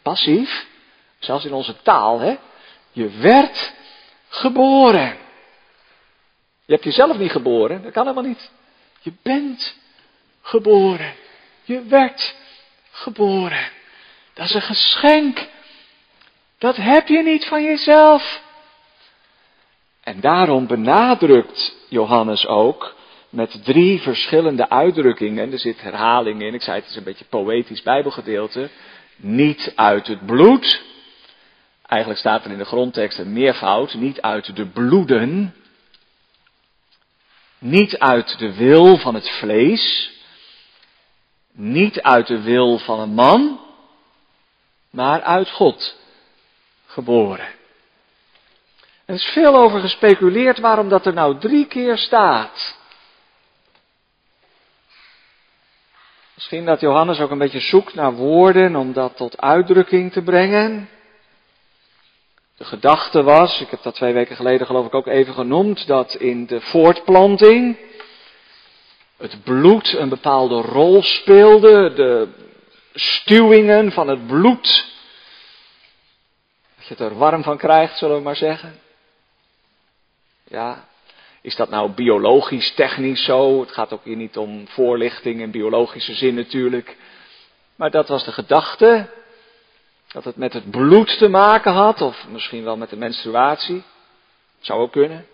passief, 0.01 0.67
zelfs 1.19 1.45
in 1.45 1.53
onze 1.53 1.81
taal, 1.81 2.19
hè. 2.19 2.37
Je 2.91 3.09
werd 3.09 3.73
geboren. 4.27 5.27
Je 6.69 6.75
hebt 6.75 6.87
jezelf 6.87 7.17
niet 7.17 7.31
geboren, 7.31 7.83
dat 7.83 7.91
kan 7.91 8.07
helemaal 8.07 8.29
niet. 8.29 8.51
Je 9.01 9.11
bent 9.21 9.77
geboren. 10.41 11.13
Je 11.63 11.83
werd 11.83 12.35
geboren. 12.91 13.69
Dat 14.33 14.45
is 14.45 14.53
een 14.53 14.61
geschenk. 14.61 15.47
Dat 16.57 16.75
heb 16.75 17.07
je 17.07 17.23
niet 17.23 17.45
van 17.45 17.63
jezelf. 17.63 18.41
En 20.03 20.19
daarom 20.19 20.67
benadrukt 20.67 21.75
Johannes 21.87 22.47
ook 22.47 22.95
met 23.29 23.63
drie 23.63 24.01
verschillende 24.01 24.69
uitdrukkingen. 24.69 25.51
Er 25.51 25.59
zit 25.59 25.81
herhaling 25.81 26.41
in. 26.41 26.53
Ik 26.53 26.61
zei 26.61 26.79
het 26.79 26.89
is 26.89 26.95
een 26.95 27.03
beetje 27.03 27.25
poëtisch 27.25 27.81
Bijbelgedeelte. 27.81 28.69
Niet 29.15 29.73
uit 29.75 30.07
het 30.07 30.25
bloed. 30.25 30.81
Eigenlijk 31.85 32.19
staat 32.19 32.45
er 32.45 32.51
in 32.51 32.57
de 32.57 32.65
grondtekst 32.65 33.19
een 33.19 33.33
meervoud. 33.33 33.93
Niet 33.93 34.21
uit 34.21 34.55
de 34.55 34.65
bloeden. 34.65 35.53
Niet 37.59 37.99
uit 37.99 38.39
de 38.39 38.53
wil 38.53 38.97
van 38.97 39.13
het 39.13 39.29
vlees. 39.29 40.11
Niet 41.51 42.01
uit 42.01 42.27
de 42.27 42.41
wil 42.41 42.77
van 42.77 42.99
een 42.99 43.13
man. 43.13 43.59
Maar 44.89 45.21
uit 45.21 45.49
God 45.49 45.95
geboren. 46.85 47.47
Er 49.05 49.15
is 49.15 49.25
veel 49.25 49.55
over 49.55 49.79
gespeculeerd 49.79 50.59
waarom 50.59 50.89
dat 50.89 51.05
er 51.05 51.13
nou 51.13 51.39
drie 51.39 51.65
keer 51.65 51.97
staat. 51.97 52.77
Misschien 56.33 56.65
dat 56.65 56.79
Johannes 56.79 57.19
ook 57.19 57.31
een 57.31 57.37
beetje 57.37 57.59
zoekt 57.59 57.93
naar 57.93 58.13
woorden 58.13 58.75
om 58.75 58.93
dat 58.93 59.15
tot 59.15 59.41
uitdrukking 59.41 60.11
te 60.11 60.21
brengen. 60.21 60.89
De 62.59 62.65
gedachte 62.65 63.23
was, 63.23 63.61
ik 63.61 63.69
heb 63.69 63.83
dat 63.83 63.95
twee 63.95 64.13
weken 64.13 64.35
geleden 64.35 64.67
geloof 64.67 64.85
ik 64.85 64.93
ook 64.93 65.07
even 65.07 65.33
genoemd, 65.33 65.87
dat 65.87 66.15
in 66.15 66.45
de 66.45 66.61
voortplanting 66.61 67.77
het 69.17 69.43
bloed 69.43 69.93
een 69.93 70.09
bepaalde 70.09 70.61
rol 70.61 71.03
speelde, 71.03 71.93
de 71.93 72.27
stuwingen 72.93 73.91
van 73.91 74.07
het 74.07 74.27
bloed. 74.27 74.87
Dat 76.77 76.87
je 76.87 76.93
het 76.93 76.99
er 76.99 77.17
warm 77.17 77.43
van 77.43 77.57
krijgt, 77.57 77.97
zullen 77.97 78.15
we 78.15 78.21
maar 78.21 78.35
zeggen. 78.35 78.79
Ja, 80.47 80.87
is 81.41 81.55
dat 81.55 81.69
nou 81.69 81.89
biologisch, 81.89 82.73
technisch 82.73 83.23
zo? 83.23 83.59
Het 83.59 83.71
gaat 83.71 83.93
ook 83.93 84.03
hier 84.03 84.15
niet 84.15 84.37
om 84.37 84.67
voorlichting 84.67 85.41
in 85.41 85.51
biologische 85.51 86.13
zin 86.13 86.35
natuurlijk. 86.35 86.97
Maar 87.75 87.91
dat 87.91 88.07
was 88.07 88.25
de 88.25 88.31
gedachte. 88.31 89.09
Dat 90.13 90.23
het 90.23 90.35
met 90.35 90.53
het 90.53 90.71
bloed 90.71 91.17
te 91.17 91.29
maken 91.29 91.71
had, 91.71 92.01
of 92.01 92.25
misschien 92.31 92.63
wel 92.63 92.77
met 92.77 92.89
de 92.89 92.97
menstruatie. 92.97 93.83
Zou 94.59 94.81
ook 94.81 94.91
kunnen. 94.91 95.25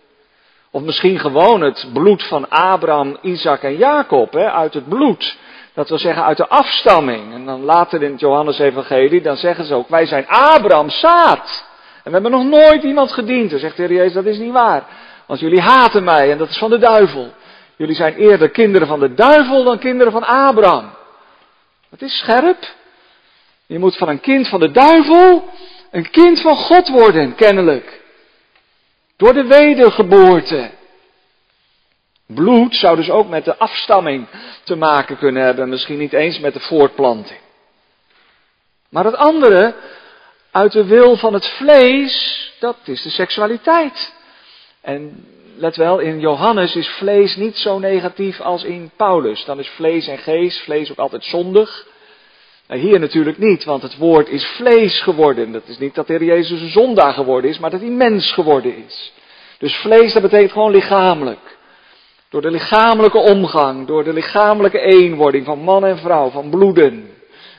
Of 0.70 0.82
misschien 0.82 1.18
gewoon 1.18 1.60
het 1.60 1.86
bloed 1.92 2.22
van 2.22 2.48
Abraham, 2.48 3.18
Isaac 3.20 3.62
en 3.62 3.76
Jacob, 3.76 4.32
hè, 4.32 4.50
uit 4.50 4.74
het 4.74 4.88
bloed. 4.88 5.38
Dat 5.74 5.88
wil 5.88 5.98
zeggen 5.98 6.24
uit 6.24 6.36
de 6.36 6.48
afstamming. 6.48 7.32
En 7.32 7.44
dan 7.44 7.62
later 7.62 8.02
in 8.02 8.10
het 8.10 8.20
Johannes-evangelie, 8.20 9.22
dan 9.22 9.36
zeggen 9.36 9.64
ze 9.64 9.74
ook, 9.74 9.88
wij 9.88 10.06
zijn 10.06 10.28
Abrahams 10.28 10.98
zaad. 10.98 11.66
En 11.96 12.12
we 12.12 12.20
hebben 12.20 12.30
nog 12.30 12.44
nooit 12.44 12.82
iemand 12.82 13.12
gediend. 13.12 13.50
Dan 13.50 13.58
zegt 13.58 13.76
de 13.76 13.82
Heer 13.82 13.92
Jezus, 13.92 14.12
dat 14.12 14.24
is 14.24 14.38
niet 14.38 14.52
waar. 14.52 14.84
Want 15.26 15.40
jullie 15.40 15.60
haten 15.60 16.04
mij 16.04 16.30
en 16.32 16.38
dat 16.38 16.48
is 16.48 16.58
van 16.58 16.70
de 16.70 16.78
duivel. 16.78 17.32
Jullie 17.76 17.94
zijn 17.94 18.14
eerder 18.14 18.50
kinderen 18.50 18.88
van 18.88 19.00
de 19.00 19.14
duivel 19.14 19.64
dan 19.64 19.78
kinderen 19.78 20.12
van 20.12 20.24
Abraham. 20.24 20.90
Dat 21.90 22.02
is 22.02 22.18
scherp. 22.18 22.74
Je 23.66 23.78
moet 23.78 23.96
van 23.96 24.08
een 24.08 24.20
kind 24.20 24.48
van 24.48 24.60
de 24.60 24.70
duivel 24.70 25.48
een 25.90 26.10
kind 26.10 26.40
van 26.40 26.56
God 26.56 26.88
worden, 26.88 27.34
kennelijk. 27.34 28.00
Door 29.16 29.34
de 29.34 29.44
wedergeboorte. 29.44 30.70
Bloed 32.26 32.76
zou 32.76 32.96
dus 32.96 33.10
ook 33.10 33.28
met 33.28 33.44
de 33.44 33.56
afstamming 33.56 34.26
te 34.64 34.76
maken 34.76 35.18
kunnen 35.18 35.42
hebben, 35.42 35.68
misschien 35.68 35.98
niet 35.98 36.12
eens 36.12 36.38
met 36.38 36.52
de 36.52 36.60
voortplanting. 36.60 37.40
Maar 38.88 39.04
het 39.04 39.16
andere, 39.16 39.74
uit 40.50 40.72
de 40.72 40.84
wil 40.84 41.16
van 41.16 41.34
het 41.34 41.46
vlees, 41.46 42.52
dat 42.60 42.76
is 42.84 43.02
de 43.02 43.10
seksualiteit. 43.10 44.14
En 44.80 45.26
let 45.56 45.76
wel, 45.76 45.98
in 45.98 46.20
Johannes 46.20 46.76
is 46.76 46.88
vlees 46.88 47.36
niet 47.36 47.56
zo 47.56 47.78
negatief 47.78 48.40
als 48.40 48.64
in 48.64 48.90
Paulus. 48.96 49.44
Dan 49.44 49.58
is 49.58 49.68
vlees 49.68 50.06
en 50.06 50.18
geest, 50.18 50.62
vlees 50.62 50.90
ook 50.90 50.98
altijd 50.98 51.24
zondig. 51.24 51.86
Nou, 52.68 52.80
hier 52.80 53.00
natuurlijk 53.00 53.38
niet, 53.38 53.64
want 53.64 53.82
het 53.82 53.96
woord 53.96 54.28
is 54.28 54.46
vlees 54.46 55.00
geworden. 55.00 55.52
Dat 55.52 55.68
is 55.68 55.78
niet 55.78 55.94
dat 55.94 56.06
de 56.06 56.24
Jezus 56.24 56.60
een 56.60 56.70
zondaar 56.70 57.12
geworden 57.12 57.50
is, 57.50 57.58
maar 57.58 57.70
dat 57.70 57.80
hij 57.80 57.90
mens 57.90 58.32
geworden 58.32 58.84
is. 58.84 59.12
Dus 59.58 59.76
vlees, 59.76 60.12
dat 60.12 60.22
betekent 60.22 60.52
gewoon 60.52 60.70
lichamelijk. 60.70 61.56
Door 62.28 62.42
de 62.42 62.50
lichamelijke 62.50 63.18
omgang, 63.18 63.86
door 63.86 64.04
de 64.04 64.12
lichamelijke 64.12 64.80
eenwording 64.80 65.44
van 65.44 65.58
man 65.58 65.84
en 65.84 65.98
vrouw, 65.98 66.30
van 66.30 66.50
bloeden, 66.50 67.10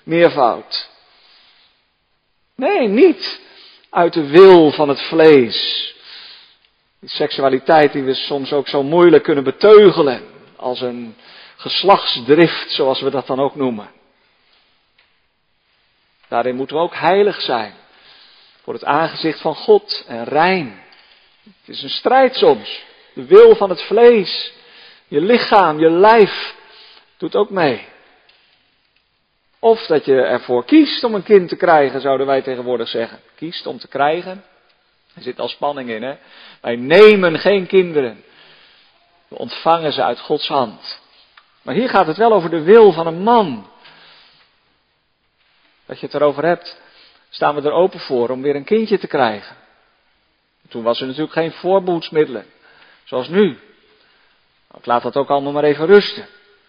meervoud. 0.04 0.90
Nee, 2.56 2.88
niet 2.88 3.42
uit 3.90 4.14
de 4.14 4.28
wil 4.28 4.72
van 4.72 4.90
het 4.90 5.02
vlees. 5.02 5.86
Die 7.00 7.10
seksualiteit 7.10 7.92
die 7.92 8.04
we 8.04 8.14
soms 8.14 8.54
ook 8.54 8.68
zo 8.68 8.84
moeilijk 8.84 9.24
kunnen 9.24 9.44
beteugelen. 9.44 10.22
Als 10.56 10.82
een 10.82 11.16
geslachtsdrift, 11.56 12.72
zoals 12.72 13.02
we 13.02 13.10
dat 13.10 13.28
dan 13.28 13.40
ook 13.40 13.56
noemen. 13.56 13.90
Daarin 16.28 16.56
moeten 16.56 16.76
we 16.76 16.82
ook 16.82 16.96
heilig 16.96 17.42
zijn. 17.42 17.74
Voor 18.62 18.74
het 18.74 18.86
aangezicht 18.86 19.42
van 19.42 19.56
God 19.56 20.04
en 20.08 20.24
rein. 20.24 20.82
Het 21.44 21.76
is 21.76 21.84
een 21.84 21.90
strijd 21.90 22.36
soms. 22.36 22.84
De 23.14 23.26
wil 23.26 23.56
van 23.56 23.70
het 23.70 23.82
vlees. 23.82 24.54
Je 25.08 25.22
lichaam, 25.22 25.80
je 25.80 25.90
lijf 25.90 26.56
doet 27.18 27.36
ook 27.36 27.50
mee. 27.50 27.86
Of 29.60 29.86
dat 29.86 30.06
je 30.06 30.22
ervoor 30.22 30.66
kiest 30.66 31.04
om 31.04 31.16
een 31.16 31.24
kind 31.24 31.50
te 31.50 31.56
krijgen, 31.56 32.02
zouden 32.02 32.28
wij 32.28 32.42
tegenwoordig 32.42 32.88
zeggen. 32.88 33.20
Kiest 33.36 33.66
om 33.66 33.78
te 33.78 33.88
krijgen. 33.88 34.44
Er 35.16 35.22
zit 35.22 35.40
al 35.40 35.48
spanning 35.48 35.90
in, 35.90 36.04
hè? 36.04 36.16
Wij 36.62 36.76
nemen 36.76 37.40
geen 37.40 37.68
kinderen. 37.68 38.24
We 39.28 39.38
ontvangen 39.38 39.94
ze 39.94 40.04
uit 40.04 40.20
Gods 40.20 40.48
hand. 40.48 41.02
Maar 41.62 41.76
hier 41.76 41.90
gaat 41.90 42.08
het 42.08 42.18
wel 42.18 42.34
over 42.34 42.50
de 42.50 42.62
wil 42.62 42.92
van 42.92 43.08
een 43.08 43.22
man. 43.22 43.68
Dat 45.88 46.00
je 46.00 46.06
het 46.06 46.16
erover 46.16 46.46
hebt, 46.46 46.82
staan 47.30 47.56
we 47.56 47.62
er 47.62 47.72
open 47.72 48.00
voor 48.00 48.30
om 48.30 48.42
weer 48.42 48.56
een 48.56 48.64
kindje 48.64 48.98
te 48.98 49.08
krijgen. 49.08 49.56
Toen 50.70 50.84
was 50.84 51.00
er 51.00 51.06
natuurlijk 51.06 51.34
geen 51.34 51.52
voorboedsmiddelen, 51.52 52.46
zoals 53.04 53.28
nu. 53.28 53.58
Ik 54.78 54.86
laat 54.86 55.04
dat 55.04 55.18
ook 55.18 55.30
allemaal 55.30 55.52
maar 55.52 55.64
even 55.64 55.86
rusten. 55.86 56.26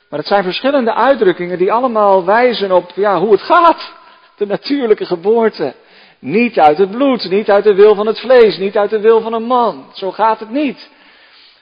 Maar 0.09 0.19
het 0.19 0.29
zijn 0.29 0.43
verschillende 0.43 0.95
uitdrukkingen 0.95 1.59
die 1.59 1.73
allemaal 1.73 2.25
wijzen 2.25 2.73
op 2.73 2.93
ja, 2.95 3.19
hoe 3.19 3.33
het 3.33 3.43
gaat. 3.43 3.93
De 4.37 4.47
natuurlijke 4.47 5.07
geboorte. 5.07 5.75
Niet 6.19 6.59
uit 6.59 6.79
het 6.79 6.91
bloed, 6.91 7.31
niet 7.31 7.51
uit 7.51 7.65
de 7.65 7.75
wil 7.75 7.95
van 7.95 8.07
het 8.07 8.21
vlees, 8.21 8.59
niet 8.59 8.77
uit 8.77 8.91
de 8.91 9.01
wil 9.01 9.21
van 9.21 9.33
een 9.33 9.43
man. 9.43 9.91
Zo 9.95 10.13
gaat 10.13 10.41
het 10.41 10.51
niet. 10.51 10.91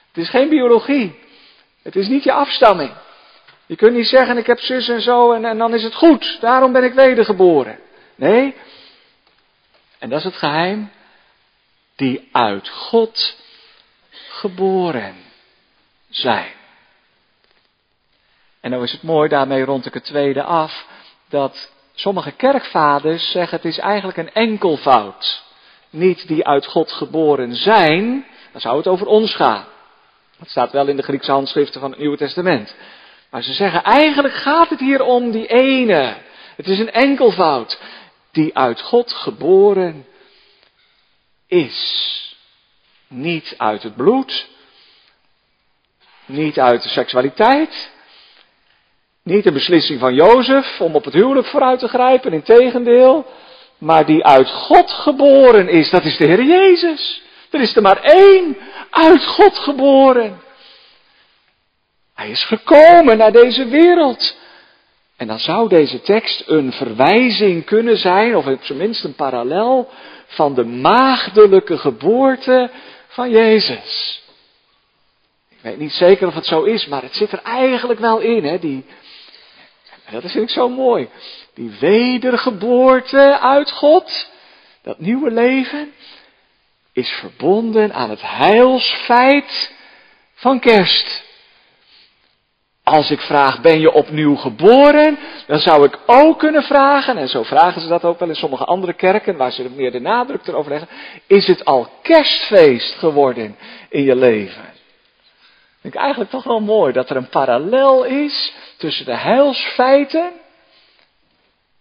Het 0.07 0.17
is 0.17 0.29
geen 0.29 0.49
biologie. 0.49 1.19
Het 1.81 1.95
is 1.95 2.07
niet 2.07 2.23
je 2.23 2.31
afstamming. 2.31 2.91
Je 3.67 3.75
kunt 3.75 3.95
niet 3.95 4.07
zeggen, 4.07 4.37
ik 4.37 4.45
heb 4.45 4.59
zus 4.59 4.89
en 4.89 5.01
zo 5.01 5.31
en, 5.31 5.45
en 5.45 5.57
dan 5.57 5.73
is 5.73 5.83
het 5.83 5.95
goed. 5.95 6.37
Daarom 6.41 6.71
ben 6.71 6.83
ik 6.83 6.93
wedergeboren. 6.93 7.79
Nee. 8.15 8.55
En 9.99 10.09
dat 10.09 10.19
is 10.19 10.25
het 10.25 10.35
geheim. 10.35 10.91
Die 11.95 12.29
uit 12.31 12.69
God 12.69 13.35
geboren 14.29 15.15
zijn. 16.09 16.51
En 18.59 18.69
nou 18.69 18.83
is 18.83 18.91
het 18.91 19.03
mooi, 19.03 19.29
daarmee 19.29 19.63
rond 19.63 19.85
ik 19.85 19.93
het 19.93 20.03
tweede 20.03 20.43
af, 20.43 20.87
dat 21.29 21.71
sommige 21.93 22.31
kerkvaders 22.31 23.31
zeggen 23.31 23.57
het 23.57 23.65
is 23.65 23.77
eigenlijk 23.77 24.17
een 24.17 24.33
enkelvoud. 24.33 25.43
Niet 25.89 26.27
die 26.27 26.47
uit 26.47 26.65
God 26.65 26.91
geboren 26.91 27.55
zijn, 27.55 28.25
dan 28.51 28.61
zou 28.61 28.77
het 28.77 28.87
over 28.87 29.07
ons 29.07 29.35
gaan. 29.35 29.65
Dat 30.39 30.49
staat 30.49 30.71
wel 30.71 30.87
in 30.87 30.95
de 30.95 31.03
Griekse 31.03 31.31
handschriften 31.31 31.81
van 31.81 31.89
het 31.89 31.99
Nieuwe 31.99 32.17
Testament. 32.17 32.75
Maar 33.37 33.45
ze 33.45 33.53
zeggen 33.53 33.83
eigenlijk 33.83 34.33
gaat 34.33 34.69
het 34.69 34.79
hier 34.79 35.01
om 35.01 35.31
die 35.31 35.47
ene. 35.47 36.17
Het 36.55 36.67
is 36.67 36.79
een 36.79 36.91
enkelvoud. 36.91 37.79
Die 38.31 38.57
uit 38.57 38.81
God 38.81 39.13
geboren 39.13 40.05
is. 41.47 42.35
Niet 43.07 43.53
uit 43.57 43.83
het 43.83 43.95
bloed. 43.95 44.47
Niet 46.25 46.59
uit 46.59 46.83
de 46.83 46.89
seksualiteit. 46.89 47.91
Niet 49.23 49.43
de 49.43 49.51
beslissing 49.51 49.99
van 49.99 50.13
Jozef 50.13 50.81
om 50.81 50.95
op 50.95 51.05
het 51.05 51.13
huwelijk 51.13 51.47
vooruit 51.47 51.79
te 51.79 51.87
grijpen, 51.87 52.33
in 52.33 52.43
tegendeel. 52.43 53.25
Maar 53.77 54.05
die 54.05 54.25
uit 54.25 54.49
God 54.49 54.91
geboren 54.91 55.69
is, 55.69 55.89
dat 55.89 56.05
is 56.05 56.17
de 56.17 56.25
Heer 56.25 56.43
Jezus. 56.43 57.21
Er 57.51 57.61
is 57.61 57.75
er 57.75 57.81
maar 57.81 58.01
één 58.01 58.57
uit 58.89 59.25
God 59.25 59.57
geboren. 59.57 60.45
Hij 62.17 62.29
is 62.29 62.43
gekomen 62.43 63.17
naar 63.17 63.31
deze 63.31 63.67
wereld. 63.67 64.35
En 65.17 65.27
dan 65.27 65.39
zou 65.39 65.69
deze 65.69 66.01
tekst 66.01 66.43
een 66.47 66.71
verwijzing 66.71 67.65
kunnen 67.65 67.97
zijn, 67.97 68.35
of 68.35 68.47
op 68.47 68.63
zijn 68.63 68.77
minst 68.77 69.03
een 69.03 69.15
parallel, 69.15 69.89
van 70.27 70.53
de 70.53 70.65
maagdelijke 70.65 71.77
geboorte 71.77 72.69
van 73.07 73.29
Jezus. 73.29 74.23
Ik 75.49 75.57
weet 75.61 75.77
niet 75.77 75.93
zeker 75.93 76.27
of 76.27 76.33
het 76.33 76.45
zo 76.45 76.63
is, 76.63 76.87
maar 76.87 77.01
het 77.01 77.15
zit 77.15 77.31
er 77.31 77.41
eigenlijk 77.41 77.99
wel 77.99 78.19
in, 78.19 78.45
hè, 78.45 78.59
die, 78.59 78.85
dat 80.11 80.21
vind 80.21 80.43
ik 80.43 80.49
zo 80.49 80.69
mooi. 80.69 81.09
Die 81.53 81.71
wedergeboorte 81.79 83.39
uit 83.39 83.71
God, 83.71 84.29
dat 84.81 84.99
nieuwe 84.99 85.31
leven, 85.31 85.93
is 86.93 87.09
verbonden 87.09 87.93
aan 87.93 88.09
het 88.09 88.21
heilsfeit 88.21 89.73
van 90.33 90.59
kerst. 90.59 91.25
Als 92.87 93.11
ik 93.11 93.19
vraag, 93.19 93.61
ben 93.61 93.79
je 93.79 93.91
opnieuw 93.91 94.35
geboren? 94.35 95.17
Dan 95.47 95.59
zou 95.59 95.85
ik 95.85 95.99
ook 96.05 96.39
kunnen 96.39 96.63
vragen, 96.63 97.17
en 97.17 97.29
zo 97.29 97.43
vragen 97.43 97.81
ze 97.81 97.87
dat 97.87 98.03
ook 98.03 98.19
wel 98.19 98.29
in 98.29 98.35
sommige 98.35 98.63
andere 98.63 98.93
kerken, 98.93 99.37
waar 99.37 99.51
ze 99.51 99.69
meer 99.75 99.91
de 99.91 99.99
nadruk 99.99 100.47
erover 100.47 100.71
leggen, 100.71 100.89
is 101.27 101.47
het 101.47 101.65
al 101.65 101.87
kerstfeest 102.01 102.93
geworden 102.93 103.55
in 103.89 104.03
je 104.03 104.15
leven? 104.15 104.63
Vind 105.81 105.93
ik 105.93 105.99
eigenlijk 105.99 106.29
toch 106.29 106.43
wel 106.43 106.59
mooi 106.59 106.93
dat 106.93 107.09
er 107.09 107.15
een 107.15 107.29
parallel 107.29 108.03
is 108.03 108.53
tussen 108.77 109.05
de 109.05 109.15
heilsfeiten 109.15 110.31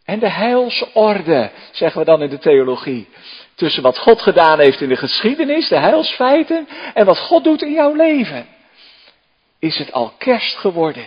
en 0.04 0.18
de 0.18 0.30
heilsorde, 0.30 1.50
zeggen 1.72 2.00
we 2.00 2.06
dan 2.06 2.22
in 2.22 2.30
de 2.30 2.38
theologie. 2.38 3.08
Tussen 3.54 3.82
wat 3.82 3.98
God 3.98 4.22
gedaan 4.22 4.58
heeft 4.58 4.80
in 4.80 4.88
de 4.88 4.96
geschiedenis, 4.96 5.68
de 5.68 5.78
heilsfeiten, 5.78 6.68
en 6.94 7.06
wat 7.06 7.18
God 7.18 7.44
doet 7.44 7.62
in 7.62 7.72
jouw 7.72 7.94
leven. 7.94 8.54
Is 9.58 9.78
het 9.78 9.92
al 9.92 10.12
kerst 10.18 10.56
geworden? 10.56 11.06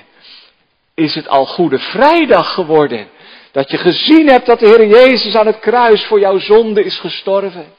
Is 0.94 1.16
het 1.16 1.28
al 1.28 1.46
Goede 1.46 1.80
Vrijdag 1.80 2.54
geworden? 2.54 3.10
Dat 3.52 3.72
je 3.72 3.78
gezien 3.78 4.30
hebt 4.30 4.46
dat 4.46 4.60
de 4.60 4.68
Heer 4.68 4.88
Jezus 4.88 5.36
aan 5.36 5.46
het 5.46 5.60
kruis 5.60 6.06
voor 6.06 6.20
jouw 6.20 6.40
zonde 6.40 6.84
is 6.84 7.00
gestorven? 7.00 7.74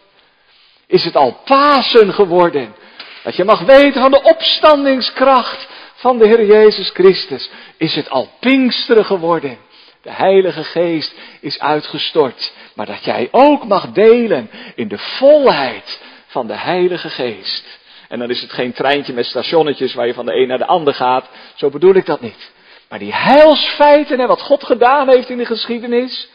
Is 0.87 1.05
het 1.05 1.17
al 1.17 1.41
Pasen 1.45 2.13
geworden? 2.13 2.75
Dat 3.23 3.37
je 3.37 3.45
mag 3.45 3.61
weten 3.61 4.01
van 4.01 4.11
de 4.11 4.23
opstandingskracht 4.23 5.69
van 5.95 6.19
de 6.19 6.27
Heer 6.27 6.45
Jezus 6.45 6.91
Christus. 6.91 7.51
Is 7.77 7.95
het 7.95 8.11
al 8.11 8.31
Pinksteren 8.41 9.05
geworden? 9.05 9.59
De 10.03 10.13
Heilige 10.13 10.65
Geest 10.65 11.15
is 11.41 11.59
uitgestort. 11.59 12.53
Maar 12.75 12.87
dat 12.87 13.05
jij 13.05 13.29
ook 13.31 13.65
mag 13.65 13.93
delen 13.93 14.51
in 14.75 14.89
de 14.89 14.99
volheid 14.99 16.01
van 16.27 16.47
de 16.47 16.57
Heilige 16.57 17.09
Geest. 17.09 17.80
En 18.11 18.19
dan 18.19 18.31
is 18.31 18.41
het 18.41 18.53
geen 18.53 18.73
treintje 18.73 19.13
met 19.13 19.27
stationnetjes 19.27 19.95
waar 19.95 20.07
je 20.07 20.15
van 20.15 20.27
de 20.27 20.35
een 20.35 20.49
naar 20.49 20.59
de 20.59 20.67
ander 20.67 20.95
gaat. 20.95 21.29
Zo 21.55 21.71
bedoel 21.71 21.95
ik 21.95 22.07
dat 22.07 22.21
niet. 22.21 22.53
Maar 22.89 22.99
die 22.99 23.15
heilsfeiten 23.15 24.21
en 24.21 24.29
wat 24.29 24.41
God 24.41 24.65
gedaan 24.65 25.09
heeft 25.09 25.29
in 25.29 25.39
de 25.39 25.47
geschiedenis. 25.47 26.29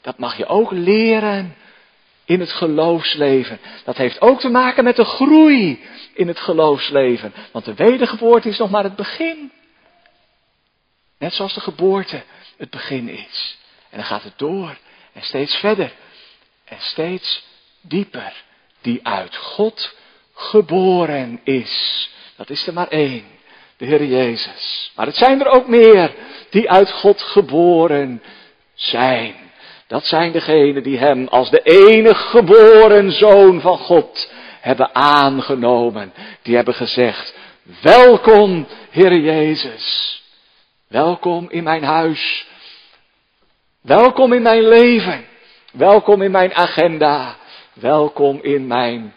Dat 0.00 0.18
mag 0.18 0.36
je 0.36 0.46
ook 0.46 0.70
leren 0.70 1.56
in 2.24 2.40
het 2.40 2.52
geloofsleven. 2.52 3.58
Dat 3.84 3.96
heeft 3.96 4.20
ook 4.20 4.40
te 4.40 4.48
maken 4.48 4.84
met 4.84 4.96
de 4.96 5.04
groei 5.04 5.84
in 6.12 6.28
het 6.28 6.40
geloofsleven. 6.40 7.34
Want 7.52 7.64
de 7.64 7.74
wedergeboorte 7.74 8.48
is 8.48 8.58
nog 8.58 8.70
maar 8.70 8.84
het 8.84 8.96
begin. 8.96 9.52
Net 11.18 11.32
zoals 11.32 11.54
de 11.54 11.60
geboorte 11.60 12.22
het 12.56 12.70
begin 12.70 13.08
is. 13.08 13.58
En 13.90 13.96
dan 13.96 14.06
gaat 14.06 14.22
het 14.22 14.38
door 14.38 14.76
en 15.12 15.22
steeds 15.22 15.56
verder 15.56 15.92
en 16.64 16.78
steeds 16.80 17.44
dieper. 17.80 18.42
Die 18.80 19.06
uit 19.06 19.36
God 19.36 19.94
geboren 20.34 21.40
is. 21.44 22.08
Dat 22.36 22.50
is 22.50 22.66
er 22.66 22.72
maar 22.72 22.88
één, 22.88 23.24
de 23.76 23.84
Heer 23.84 24.04
Jezus. 24.04 24.92
Maar 24.96 25.06
het 25.06 25.16
zijn 25.16 25.40
er 25.40 25.48
ook 25.48 25.66
meer 25.66 26.14
die 26.50 26.70
uit 26.70 26.90
God 26.90 27.22
geboren 27.22 28.22
zijn. 28.74 29.34
Dat 29.86 30.06
zijn 30.06 30.32
degenen 30.32 30.82
die 30.82 30.98
Hem 30.98 31.28
als 31.28 31.50
de 31.50 31.62
enige 31.62 32.28
geboren 32.28 33.12
Zoon 33.12 33.60
van 33.60 33.78
God 33.78 34.32
hebben 34.60 34.94
aangenomen. 34.94 36.12
Die 36.42 36.56
hebben 36.56 36.74
gezegd, 36.74 37.34
welkom 37.82 38.66
Heer 38.90 39.16
Jezus. 39.16 40.22
Welkom 40.88 41.46
in 41.50 41.64
mijn 41.64 41.84
huis. 41.84 42.46
Welkom 43.80 44.32
in 44.32 44.42
mijn 44.42 44.68
leven. 44.68 45.26
Welkom 45.72 46.22
in 46.22 46.30
mijn 46.30 46.54
agenda. 46.54 47.36
Welkom 47.72 48.38
in 48.42 48.66
mijn 48.66 49.14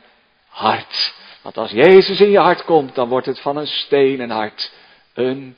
hart. 0.57 1.13
Want 1.41 1.57
als 1.57 1.71
Jezus 1.71 2.19
in 2.19 2.29
je 2.29 2.39
hart 2.39 2.63
komt, 2.63 2.95
dan 2.95 3.09
wordt 3.09 3.25
het 3.25 3.39
van 3.39 3.57
een 3.57 3.67
stenen 3.67 4.29
hart 4.29 4.71
een 5.17 5.57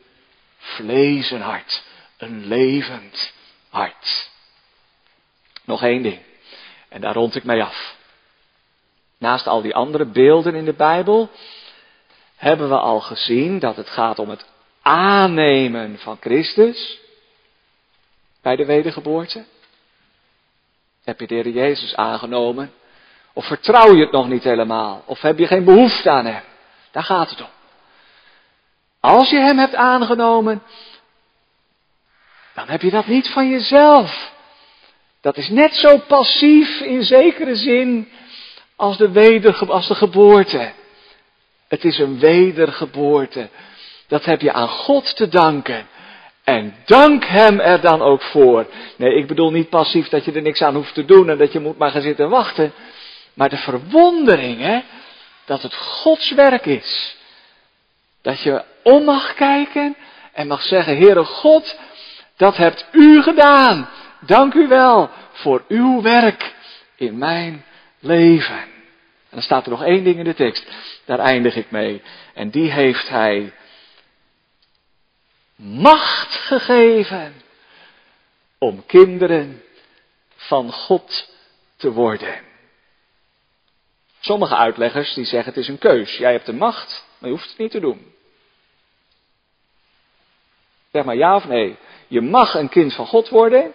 vlezen 0.58 1.42
hart. 1.42 1.84
Een 2.18 2.46
levend 2.46 3.34
hart. 3.70 4.30
Nog 5.64 5.84
één 5.84 6.02
ding. 6.02 6.20
En 6.90 7.02
daar 7.02 7.14
rond 7.14 7.36
ik 7.36 7.44
mee 7.44 7.64
af. 7.64 7.98
Naast 9.18 9.48
al 9.48 9.62
die 9.62 9.76
andere 9.76 10.06
beelden 10.06 10.56
in 10.56 10.66
de 10.66 10.74
Bijbel 10.74 11.30
hebben 12.36 12.70
we 12.70 12.78
al 12.78 13.00
gezien 13.00 13.60
dat 13.60 13.76
het 13.76 13.90
gaat 13.90 14.20
om 14.20 14.30
het 14.30 14.46
aannemen 14.82 15.98
van 15.98 16.18
Christus 16.20 17.00
bij 18.42 18.56
de 18.56 18.66
wedergeboorte. 18.66 19.46
Heb 21.04 21.20
je 21.20 21.28
de 21.28 21.36
Heer 21.36 21.50
Jezus 21.50 21.96
aangenomen? 21.96 22.74
Of 23.34 23.46
vertrouw 23.46 23.96
je 23.96 24.02
het 24.02 24.12
nog 24.12 24.28
niet 24.28 24.44
helemaal? 24.44 25.04
Of 25.06 25.22
heb 25.22 25.40
je 25.40 25.48
geen 25.48 25.64
behoefte 25.64 26.10
aan 26.10 26.26
Hem? 26.26 26.44
Daar 26.92 27.04
gaat 27.04 27.30
het 27.30 27.42
om. 27.42 27.50
Als 29.00 29.30
je 29.30 29.40
Hem 29.40 29.58
hebt 29.58 29.76
aangenomen, 29.76 30.64
dan 32.54 32.68
heb 32.68 32.82
je 32.82 32.92
dat 32.92 33.08
niet 33.08 33.30
van 33.30 33.50
jezelf. 33.50 34.32
Dat 35.22 35.38
is 35.38 35.50
net 35.50 35.76
zo 35.76 35.98
passief 35.98 36.82
in 36.82 37.04
zekere 37.04 37.56
zin 37.56 38.10
als 38.76 38.98
de, 38.98 39.12
weder, 39.12 39.72
als 39.72 39.88
de 39.88 39.96
geboorte. 39.96 40.72
Het 41.68 41.84
is 41.86 42.00
een 42.00 42.20
wedergeboorte. 42.20 43.50
Dat 44.08 44.26
heb 44.26 44.42
je 44.42 44.54
aan 44.54 44.68
God 44.68 45.16
te 45.16 45.28
danken. 45.28 45.88
En 46.44 46.76
dank 46.86 47.26
Hem 47.26 47.60
er 47.60 47.82
dan 47.82 48.02
ook 48.02 48.22
voor. 48.22 48.68
Nee, 48.96 49.16
ik 49.16 49.28
bedoel 49.28 49.52
niet 49.52 49.70
passief 49.70 50.10
dat 50.10 50.26
je 50.26 50.32
er 50.32 50.42
niks 50.42 50.62
aan 50.62 50.76
hoeft 50.76 50.94
te 50.94 51.06
doen 51.06 51.30
en 51.30 51.38
dat 51.38 51.52
je 51.52 51.60
moet 51.60 51.78
maar 51.78 51.92
gaan 51.92 52.02
zitten 52.02 52.30
wachten. 52.30 52.74
Maar 53.40 53.50
de 53.50 53.58
verwondering, 53.58 54.60
hè, 54.60 54.82
dat 55.46 55.62
het 55.62 55.76
Gods 55.76 56.32
werk 56.32 56.66
is. 56.66 57.18
Dat 58.22 58.42
je 58.42 58.64
om 58.84 59.04
mag 59.04 59.34
kijken 59.34 59.96
en 60.34 60.48
mag 60.48 60.62
zeggen, 60.62 60.98
Heere 60.98 61.24
God, 61.24 61.80
dat 62.36 62.58
hebt 62.58 62.86
u 62.92 63.22
gedaan. 63.22 63.90
Dank 64.20 64.54
u 64.54 64.68
wel 64.68 65.10
voor 65.32 65.64
uw 65.68 66.02
werk 66.02 66.56
in 66.96 67.18
mijn 67.18 67.66
leven. 68.00 68.60
En 68.60 69.30
dan 69.30 69.42
staat 69.42 69.66
er 69.66 69.72
nog 69.72 69.84
één 69.84 70.04
ding 70.04 70.18
in 70.18 70.24
de 70.24 70.34
tekst. 70.34 70.68
Daar 71.06 71.20
eindig 71.20 71.56
ik 71.56 71.72
mee. 71.72 72.02
En 72.34 72.50
die 72.50 72.72
heeft 72.72 73.10
hij 73.10 73.54
macht 75.56 76.36
gegeven 76.36 77.34
om 78.58 78.86
kinderen 78.86 79.64
van 80.36 80.72
God 80.72 81.34
te 81.76 81.92
worden. 81.92 82.49
Sommige 84.20 84.56
uitleggers 84.56 85.14
die 85.14 85.26
zeggen 85.26 85.54
het 85.54 85.62
is 85.62 85.68
een 85.68 85.78
keus. 85.78 86.18
Jij 86.18 86.32
hebt 86.32 86.46
de 86.46 86.54
macht, 86.54 87.06
maar 87.18 87.30
je 87.30 87.36
hoeft 87.36 87.50
het 87.50 87.58
niet 87.58 87.72
te 87.72 87.80
doen. 87.80 88.14
Zeg 90.92 91.04
maar 91.04 91.16
ja 91.16 91.36
of 91.36 91.46
nee. 91.46 91.78
Je 92.08 92.22
mag 92.22 92.54
een 92.54 92.70
kind 92.70 92.94
van 92.94 93.08
God 93.08 93.30
worden, 93.30 93.74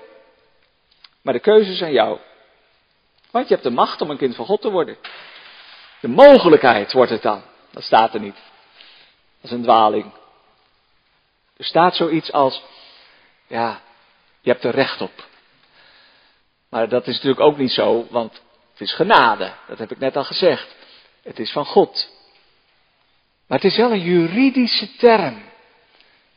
maar 1.23 1.35
de 1.35 1.41
keuze 1.41 1.73
is 1.73 1.83
aan 1.83 1.93
jou. 1.93 2.19
Want 3.31 3.49
je 3.49 3.55
hebt 3.55 3.67
de 3.67 3.73
macht 3.73 4.01
om 4.01 4.11
een 4.11 4.17
kind 4.17 4.35
van 4.35 4.47
God 4.47 4.61
te 4.61 4.71
worden. 4.71 4.97
De 6.01 6.09
mogelijkheid 6.09 6.93
wordt 6.93 7.11
het 7.11 7.23
dan. 7.23 7.43
Dat 7.71 7.83
staat 7.83 8.15
er 8.15 8.21
niet. 8.21 8.35
Dat 9.41 9.51
is 9.51 9.51
een 9.51 9.63
dwaling. 9.63 10.13
Er 11.57 11.65
staat 11.65 11.97
zoiets 11.97 12.33
als, 12.33 12.63
ja, 13.47 13.81
je 14.41 14.51
hebt 14.51 14.65
er 14.65 14.75
recht 14.75 15.01
op. 15.01 15.29
Maar 16.69 16.89
dat 16.89 17.07
is 17.07 17.15
natuurlijk 17.15 17.41
ook 17.41 17.57
niet 17.57 17.73
zo, 17.73 18.07
want 18.11 18.43
het 18.75 18.83
is 18.83 18.93
genade. 18.93 19.53
Dat 19.69 19.79
heb 19.79 19.91
ik 19.91 19.99
net 19.99 20.17
al 20.17 20.25
gezegd. 20.25 20.75
Het 21.23 21.39
is 21.39 21.53
van 21.53 21.65
God. 21.65 22.09
Maar 23.47 23.59
het 23.59 23.71
is 23.71 23.77
wel 23.77 23.91
een 23.91 24.01
juridische 24.01 24.97
term. 24.97 25.43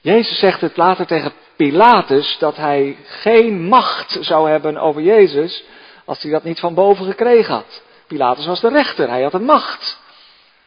Jezus 0.01 0.39
zegt 0.39 0.61
het 0.61 0.77
later 0.77 1.05
tegen 1.05 1.33
Pilatus 1.55 2.37
dat 2.39 2.55
hij 2.55 2.97
geen 3.05 3.67
macht 3.67 4.17
zou 4.21 4.49
hebben 4.49 4.77
over 4.77 5.01
Jezus 5.01 5.63
als 6.05 6.21
hij 6.21 6.31
dat 6.31 6.43
niet 6.43 6.59
van 6.59 6.73
boven 6.73 7.05
gekregen 7.05 7.53
had. 7.53 7.81
Pilatus 8.07 8.45
was 8.45 8.61
de 8.61 8.69
rechter, 8.69 9.09
hij 9.09 9.21
had 9.21 9.31
de 9.31 9.39
macht. 9.39 9.99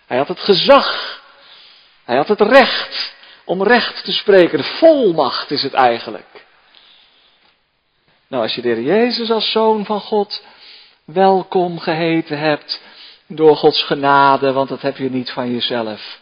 Hij 0.06 0.18
had 0.18 0.28
het 0.28 0.40
gezag. 0.40 1.20
Hij 2.04 2.16
had 2.16 2.28
het 2.28 2.40
recht 2.40 3.14
om 3.44 3.62
recht 3.62 4.04
te 4.04 4.12
spreken. 4.12 4.58
De 4.58 4.64
volmacht 4.64 5.50
is 5.50 5.62
het 5.62 5.72
eigenlijk. 5.72 6.46
Nou, 8.26 8.42
als 8.42 8.54
je 8.54 8.62
de 8.62 8.82
Jezus 8.82 9.30
als 9.30 9.50
zoon 9.50 9.84
van 9.84 10.00
God 10.00 10.42
welkom 11.12 11.78
geheten 11.78 12.38
hebt 12.38 12.82
door 13.26 13.56
Gods 13.56 13.82
genade, 13.82 14.52
want 14.52 14.68
dat 14.68 14.82
heb 14.82 14.96
je 14.96 15.10
niet 15.10 15.30
van 15.30 15.50
jezelf, 15.50 16.20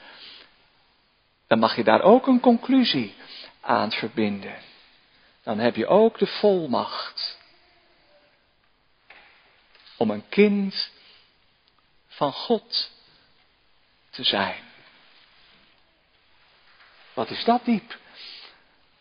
dan 1.47 1.59
mag 1.59 1.77
je 1.77 1.85
daar 1.85 2.03
ook 2.03 2.27
een 2.27 2.41
conclusie 2.41 3.15
aan 3.61 3.93
verbinden. 3.93 4.55
Dan 5.43 5.59
heb 5.59 5.77
je 5.77 5.87
ook 5.87 6.19
de 6.19 6.27
volmacht 6.27 7.39
om 9.97 10.11
een 10.11 10.29
kind 10.29 10.91
van 12.09 12.33
God 12.33 12.91
te 14.11 14.25
zijn. 14.25 14.63
Wat 17.15 17.31
is 17.31 17.45
dat 17.45 17.65
diep? 17.65 17.99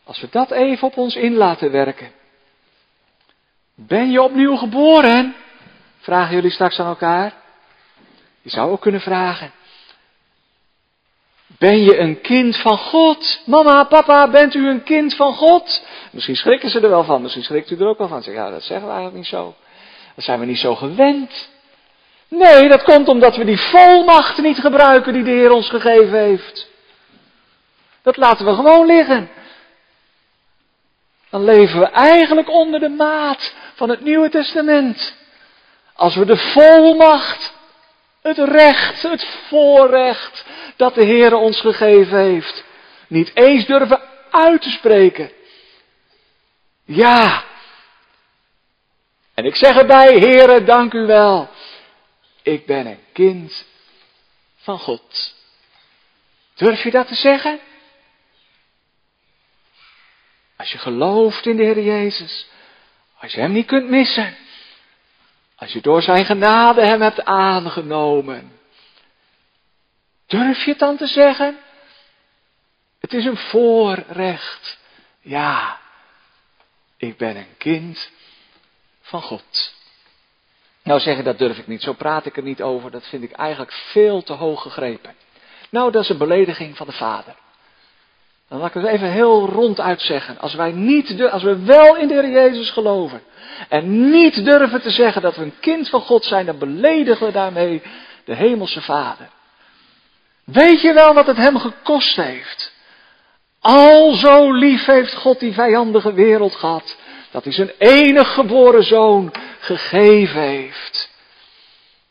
Als 0.04 0.20
we 0.20 0.28
dat 0.30 0.50
even 0.50 0.86
op 0.86 0.96
ons 0.96 1.16
in 1.16 1.34
laten 1.34 1.70
werken. 1.70 2.12
Ben 3.74 4.10
je 4.10 4.22
opnieuw 4.22 4.56
geboren? 4.56 5.34
Vragen 6.08 6.34
jullie 6.34 6.50
straks 6.50 6.80
aan 6.80 6.86
elkaar. 6.86 7.32
Je 8.42 8.50
zou 8.50 8.70
ook 8.70 8.80
kunnen 8.80 9.00
vragen. 9.00 9.52
Ben 11.46 11.82
je 11.82 11.98
een 11.98 12.20
kind 12.20 12.56
van 12.56 12.78
God? 12.78 13.42
Mama, 13.46 13.84
papa, 13.84 14.28
bent 14.28 14.54
u 14.54 14.68
een 14.68 14.82
kind 14.82 15.14
van 15.14 15.34
God? 15.34 15.86
Misschien 16.10 16.36
schrikken 16.36 16.70
ze 16.70 16.80
er 16.80 16.88
wel 16.88 17.04
van, 17.04 17.22
misschien 17.22 17.42
schrikt 17.42 17.70
u 17.70 17.78
er 17.78 17.86
ook 17.86 17.98
wel 17.98 18.08
van. 18.08 18.22
Zeg, 18.22 18.34
ja, 18.34 18.50
dat 18.50 18.62
zeggen 18.62 18.86
we 18.86 18.92
eigenlijk 18.92 19.16
niet 19.16 19.26
zo. 19.26 19.54
Dat 20.14 20.24
zijn 20.24 20.40
we 20.40 20.46
niet 20.46 20.58
zo 20.58 20.74
gewend. 20.74 21.48
Nee, 22.28 22.68
dat 22.68 22.82
komt 22.82 23.08
omdat 23.08 23.36
we 23.36 23.44
die 23.44 23.60
volmacht 23.60 24.38
niet 24.42 24.58
gebruiken 24.58 25.12
die 25.12 25.24
de 25.24 25.30
Heer 25.30 25.50
ons 25.50 25.68
gegeven 25.68 26.18
heeft. 26.18 26.68
Dat 28.02 28.16
laten 28.16 28.46
we 28.46 28.54
gewoon 28.54 28.86
liggen. 28.86 29.30
Dan 31.30 31.44
leven 31.44 31.80
we 31.80 31.86
eigenlijk 31.86 32.50
onder 32.50 32.80
de 32.80 32.88
maat 32.88 33.54
van 33.74 33.88
het 33.88 34.00
Nieuwe 34.00 34.28
Testament. 34.28 35.16
Als 35.98 36.14
we 36.14 36.24
de 36.24 36.36
volmacht, 36.36 37.52
het 38.22 38.38
recht, 38.38 39.02
het 39.02 39.26
voorrecht 39.48 40.44
dat 40.76 40.94
de 40.94 41.04
Heer 41.04 41.34
ons 41.34 41.60
gegeven 41.60 42.18
heeft, 42.18 42.64
niet 43.08 43.30
eens 43.34 43.66
durven 43.66 44.00
uit 44.30 44.62
te 44.62 44.70
spreken. 44.70 45.30
Ja. 46.84 47.44
En 49.34 49.44
ik 49.44 49.56
zeg 49.56 49.76
erbij, 49.76 50.18
Heere, 50.18 50.64
dank 50.64 50.92
u 50.92 51.06
wel. 51.06 51.48
Ik 52.42 52.66
ben 52.66 52.86
een 52.86 53.04
kind 53.12 53.66
van 54.56 54.78
God. 54.78 55.34
Durf 56.54 56.82
je 56.82 56.90
dat 56.90 57.08
te 57.08 57.14
zeggen? 57.14 57.60
Als 60.56 60.72
je 60.72 60.78
gelooft 60.78 61.46
in 61.46 61.56
de 61.56 61.62
Heer 61.62 61.82
Jezus, 61.82 62.48
als 63.20 63.32
je 63.32 63.40
Hem 63.40 63.52
niet 63.52 63.66
kunt 63.66 63.88
missen, 63.88 64.36
als 65.58 65.72
je 65.72 65.80
door 65.80 66.02
Zijn 66.02 66.24
genade 66.24 66.86
Hem 66.86 67.00
hebt 67.00 67.24
aangenomen, 67.24 68.58
durf 70.26 70.64
je 70.64 70.70
het 70.70 70.78
dan 70.78 70.96
te 70.96 71.06
zeggen? 71.06 71.58
Het 73.00 73.12
is 73.12 73.24
een 73.24 73.36
voorrecht. 73.36 74.78
Ja, 75.20 75.78
ik 76.96 77.16
ben 77.16 77.36
een 77.36 77.56
kind 77.58 78.10
van 79.00 79.22
God. 79.22 79.74
Nou 80.82 81.00
zeggen, 81.00 81.24
dat 81.24 81.38
durf 81.38 81.58
ik 81.58 81.66
niet, 81.66 81.82
zo 81.82 81.92
praat 81.92 82.26
ik 82.26 82.36
er 82.36 82.42
niet 82.42 82.62
over, 82.62 82.90
dat 82.90 83.06
vind 83.06 83.22
ik 83.22 83.32
eigenlijk 83.32 83.72
veel 83.72 84.22
te 84.22 84.32
hoog 84.32 84.62
gegrepen. 84.62 85.14
Nou, 85.70 85.90
dat 85.90 86.02
is 86.02 86.08
een 86.08 86.18
belediging 86.18 86.76
van 86.76 86.86
de 86.86 86.92
Vader. 86.92 87.34
Dan 88.48 88.58
laat 88.58 88.68
ik 88.68 88.82
het 88.82 88.92
even 88.92 89.10
heel 89.10 89.46
ronduit 89.46 90.00
zeggen. 90.00 90.38
Als 90.38 90.54
wij 90.54 90.72
niet, 90.72 91.22
als 91.22 91.42
we 91.42 91.64
wel 91.64 91.96
in 91.96 92.08
de 92.08 92.14
Heer 92.14 92.30
Jezus 92.30 92.70
geloven 92.70 93.22
en 93.68 94.10
niet 94.10 94.44
durven 94.44 94.82
te 94.82 94.90
zeggen 94.90 95.22
dat 95.22 95.36
we 95.36 95.42
een 95.42 95.58
kind 95.60 95.88
van 95.88 96.00
God 96.00 96.24
zijn, 96.24 96.46
dan 96.46 96.58
beledigen 96.58 97.26
we 97.26 97.32
daarmee 97.32 97.82
de 98.24 98.34
Hemelse 98.34 98.80
Vader. 98.80 99.28
Weet 100.44 100.80
je 100.80 100.92
wel 100.92 101.14
wat 101.14 101.26
het 101.26 101.36
hem 101.36 101.58
gekost 101.58 102.16
heeft? 102.16 102.72
Al 103.60 104.12
zo 104.12 104.52
lief 104.52 104.84
heeft 104.84 105.14
God 105.14 105.40
die 105.40 105.52
vijandige 105.52 106.12
wereld 106.12 106.54
gehad, 106.54 106.96
dat 107.30 107.44
hij 107.44 107.52
zijn 107.52 107.70
enig 107.78 108.34
geboren 108.34 108.84
zoon 108.84 109.32
gegeven 109.58 110.40
heeft. 110.40 111.10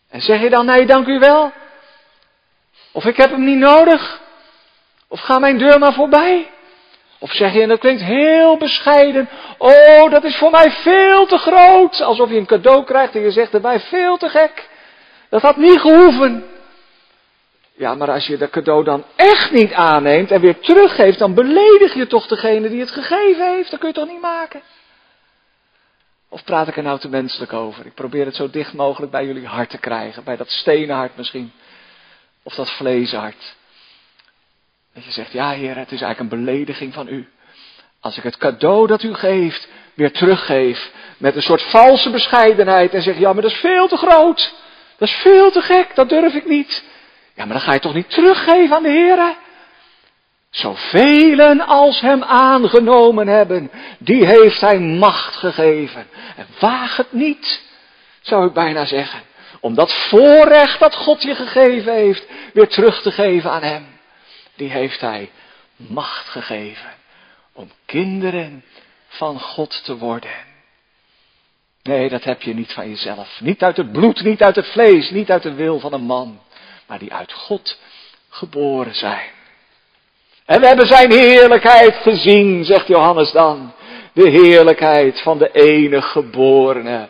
En 0.10 0.22
zeg 0.22 0.42
je 0.42 0.50
dan, 0.50 0.66
nee, 0.66 0.86
dank 0.86 1.08
u 1.08 1.20
wel? 1.20 1.52
Of 2.92 3.06
ik 3.06 3.18
heb 3.18 3.32
hem 3.32 3.44
niet 3.44 3.58
nodig? 3.58 4.22
Of 5.08 5.20
ga 5.20 5.40
mijn 5.40 5.58
deur 5.58 5.80
maar 5.80 5.94
voorbij? 5.94 6.50
Of 7.20 7.32
zeg 7.32 7.54
je, 7.54 7.62
en 7.62 7.68
dat 7.68 7.80
klinkt 7.80 8.04
heel 8.04 8.58
bescheiden, 8.58 9.30
oh, 9.58 10.12
dat 10.12 10.24
is 10.24 10.36
voor 10.36 10.52
mij 10.52 10.72
veel 10.72 11.26
te 11.26 11.38
groot. 11.38 12.02
Alsof 12.02 12.30
je 12.30 12.38
een 12.38 12.46
cadeau 12.46 12.84
krijgt 12.84 13.16
en 13.16 13.22
je 13.22 13.32
zegt 13.32 13.54
erbij, 13.54 13.80
veel 13.80 14.18
te 14.18 14.30
gek. 14.30 14.70
Dat 15.30 15.42
had 15.42 15.58
niet 15.58 15.80
gehoeven. 15.80 16.46
Ja, 17.74 17.96
maar 17.96 18.12
als 18.12 18.28
je 18.28 18.38
dat 18.38 18.50
cadeau 18.50 18.84
dan 18.84 19.04
echt 19.16 19.52
niet 19.52 19.74
aanneemt 19.74 20.32
en 20.32 20.42
weer 20.42 20.60
teruggeeft, 20.60 21.20
dan 21.20 21.34
beledig 21.34 21.94
je 21.94 22.08
toch 22.08 22.28
degene 22.28 22.70
die 22.70 22.80
het 22.80 22.92
gegeven 22.92 23.54
heeft. 23.54 23.72
Dat 23.72 23.80
kun 23.80 23.90
je 23.90 23.96
toch 23.96 24.08
niet 24.08 24.22
maken? 24.22 24.62
Of 26.30 26.44
praat 26.44 26.68
ik 26.68 26.78
er 26.78 26.84
nou 26.84 27.00
te 27.00 27.10
menselijk 27.10 27.54
over? 27.54 27.86
Ik 27.86 27.94
probeer 27.94 28.26
het 28.26 28.36
zo 28.36 28.50
dicht 28.50 28.74
mogelijk 28.74 29.12
bij 29.12 29.26
jullie 29.26 29.48
hart 29.48 29.70
te 29.70 29.78
krijgen. 29.78 30.24
Bij 30.24 30.38
dat 30.38 30.50
stenen 30.50 30.96
hart 30.96 31.18
misschien. 31.18 31.52
Of 32.44 32.56
dat 32.56 32.70
vleeshart. 32.70 33.56
Dat 34.98 35.06
je 35.06 35.12
zegt, 35.12 35.32
ja 35.32 35.52
heer, 35.52 35.76
het 35.76 35.92
is 35.92 36.02
eigenlijk 36.02 36.20
een 36.20 36.46
belediging 36.46 36.94
van 36.94 37.08
u. 37.08 37.28
Als 38.00 38.18
ik 38.18 38.24
het 38.24 38.38
cadeau 38.38 38.88
dat 38.88 39.04
u 39.04 39.14
geeft 39.14 39.70
weer 39.94 40.12
teruggeef 40.12 40.92
met 41.18 41.36
een 41.36 41.42
soort 41.42 41.62
valse 41.62 42.10
bescheidenheid 42.10 42.94
en 42.94 43.02
zeg, 43.02 43.18
ja 43.18 43.34
maar 43.34 43.42
dat 43.42 43.52
is 43.52 43.58
veel 43.58 43.88
te 43.88 43.98
groot. 43.98 44.54
Dat 44.98 45.08
is 45.08 45.14
veel 45.14 45.52
te 45.52 45.62
gek, 45.62 45.96
dat 45.96 46.10
durf 46.10 46.34
ik 46.34 46.48
niet. 46.48 46.84
Ja 47.36 47.46
maar 47.46 47.54
dan 47.54 47.62
ga 47.62 47.74
je 47.74 47.80
toch 47.80 47.94
niet 47.94 48.10
teruggeven 48.10 48.76
aan 48.76 48.84
de 48.84 48.90
Heer? 48.90 49.36
Zoveel 50.50 51.62
als 51.62 52.02
hem 52.02 52.24
aangenomen 52.24 53.28
hebben, 53.28 53.72
die 53.98 54.26
heeft 54.26 54.62
hij 54.62 54.80
macht 54.80 55.36
gegeven. 55.36 56.08
En 56.36 56.48
waag 56.60 56.98
het 56.98 57.12
niet, 57.12 57.64
zou 58.22 58.48
ik 58.48 58.54
bijna 58.54 58.86
zeggen, 58.86 59.22
om 59.60 59.76
dat 59.76 59.94
voorrecht 59.94 60.80
dat 60.80 60.96
God 60.96 61.22
je 61.22 61.36
gegeven 61.36 61.94
heeft, 61.94 62.28
weer 62.54 62.68
terug 62.68 63.02
te 63.02 63.12
geven 63.12 63.52
aan 63.52 63.64
hem. 63.64 63.97
Die 64.58 64.70
heeft 64.70 65.02
hij 65.02 65.32
macht 65.76 66.28
gegeven 66.28 66.94
om 67.54 67.72
kinderen 67.86 68.64
van 69.08 69.40
God 69.40 69.84
te 69.84 69.98
worden. 69.98 70.46
Nee, 71.84 72.10
dat 72.10 72.24
heb 72.24 72.42
je 72.42 72.54
niet 72.54 72.74
van 72.74 72.90
jezelf. 72.90 73.40
Niet 73.42 73.64
uit 73.64 73.78
het 73.78 73.92
bloed, 73.92 74.24
niet 74.24 74.42
uit 74.42 74.56
het 74.56 74.68
vlees, 74.68 75.10
niet 75.10 75.32
uit 75.32 75.44
de 75.44 75.54
wil 75.54 75.80
van 75.80 75.94
een 75.94 76.04
man, 76.04 76.40
maar 76.88 77.00
die 77.00 77.14
uit 77.14 77.34
God 77.34 77.80
geboren 78.30 78.96
zijn. 78.96 79.30
En 80.46 80.60
we 80.62 80.68
hebben 80.68 80.88
zijn 80.88 81.12
heerlijkheid 81.12 81.96
gezien, 81.96 82.66
zegt 82.66 82.88
Johannes 82.88 83.32
dan. 83.32 83.74
De 84.14 84.30
heerlijkheid 84.30 85.22
van 85.22 85.38
de 85.38 85.52
enige 85.52 86.08
geborene 86.08 87.08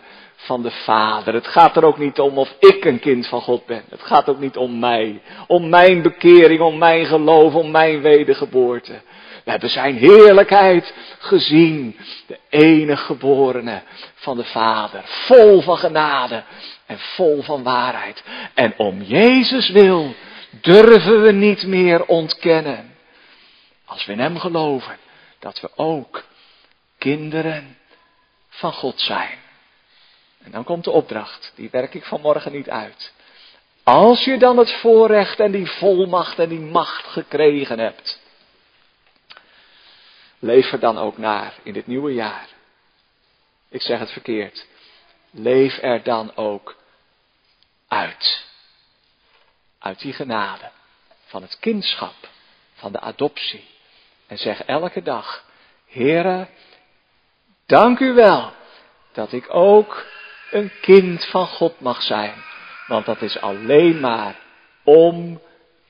van 0.47 0.61
de 0.61 0.71
Vader. 0.71 1.33
Het 1.33 1.47
gaat 1.47 1.77
er 1.77 1.83
ook 1.83 1.97
niet 1.97 2.19
om 2.19 2.37
of 2.37 2.55
ik 2.59 2.85
een 2.85 2.99
kind 2.99 3.27
van 3.27 3.41
God 3.41 3.65
ben. 3.65 3.83
Het 3.89 4.01
gaat 4.03 4.29
ook 4.29 4.39
niet 4.39 4.57
om 4.57 4.79
mij. 4.79 5.21
Om 5.47 5.69
mijn 5.69 6.01
bekering, 6.01 6.61
om 6.61 6.77
mijn 6.77 7.05
geloof, 7.05 7.53
om 7.53 7.71
mijn 7.71 8.01
wedergeboorte. 8.01 9.01
We 9.43 9.51
hebben 9.51 9.69
zijn 9.69 9.95
heerlijkheid 9.95 10.93
gezien. 11.19 11.97
De 12.27 12.39
enige 12.49 13.05
geborene 13.05 13.81
van 14.15 14.37
de 14.37 14.43
Vader. 14.43 15.01
Vol 15.05 15.61
van 15.61 15.77
genade 15.77 16.43
en 16.85 16.99
vol 16.99 17.41
van 17.41 17.63
waarheid. 17.63 18.23
En 18.53 18.73
om 18.77 19.01
Jezus 19.01 19.69
wil 19.69 20.13
durven 20.61 21.21
we 21.21 21.31
niet 21.31 21.67
meer 21.67 22.05
ontkennen. 22.05 22.95
Als 23.85 24.05
we 24.05 24.11
in 24.11 24.19
Hem 24.19 24.39
geloven, 24.39 24.97
dat 25.39 25.59
we 25.59 25.69
ook 25.75 26.23
kinderen 26.97 27.77
van 28.49 28.73
God 28.73 29.01
zijn. 29.01 29.45
En 30.47 30.53
dan 30.53 30.63
komt 30.63 30.83
de 30.83 30.91
opdracht, 30.91 31.51
die 31.55 31.69
werk 31.69 31.93
ik 31.93 32.05
vanmorgen 32.05 32.51
niet 32.51 32.69
uit. 32.69 33.13
Als 33.83 34.23
je 34.23 34.37
dan 34.37 34.57
het 34.57 34.71
voorrecht 34.71 35.39
en 35.39 35.51
die 35.51 35.71
volmacht 35.71 36.39
en 36.39 36.49
die 36.49 36.59
macht 36.59 37.07
gekregen 37.07 37.79
hebt, 37.79 38.19
leef 40.39 40.71
er 40.71 40.79
dan 40.79 40.97
ook 40.97 41.17
naar 41.17 41.53
in 41.63 41.73
dit 41.73 41.87
nieuwe 41.87 42.13
jaar. 42.13 42.47
Ik 43.69 43.81
zeg 43.81 43.99
het 43.99 44.11
verkeerd. 44.11 44.67
Leef 45.31 45.81
er 45.81 46.03
dan 46.03 46.35
ook 46.35 46.75
uit. 47.87 48.45
Uit 49.79 49.99
die 49.99 50.13
genade 50.13 50.71
van 51.25 51.41
het 51.41 51.59
kindschap, 51.59 52.29
van 52.73 52.91
de 52.91 52.99
adoptie. 52.99 53.67
En 54.27 54.37
zeg 54.37 54.63
elke 54.63 55.01
dag, 55.01 55.45
Heere, 55.87 56.47
dank 57.65 57.99
u 57.99 58.13
wel 58.13 58.51
dat 59.11 59.31
ik 59.31 59.53
ook 59.53 60.05
een 60.51 60.71
kind 60.81 61.25
van 61.25 61.47
God 61.47 61.79
mag 61.79 62.01
zijn. 62.01 62.33
Want 62.87 63.05
dat 63.05 63.21
is 63.21 63.41
alleen 63.41 63.99
maar 63.99 64.35
om 64.83 65.41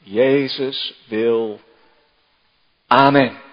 Jezus 0.04 0.94
wil. 1.08 1.60
Amen. 2.88 3.47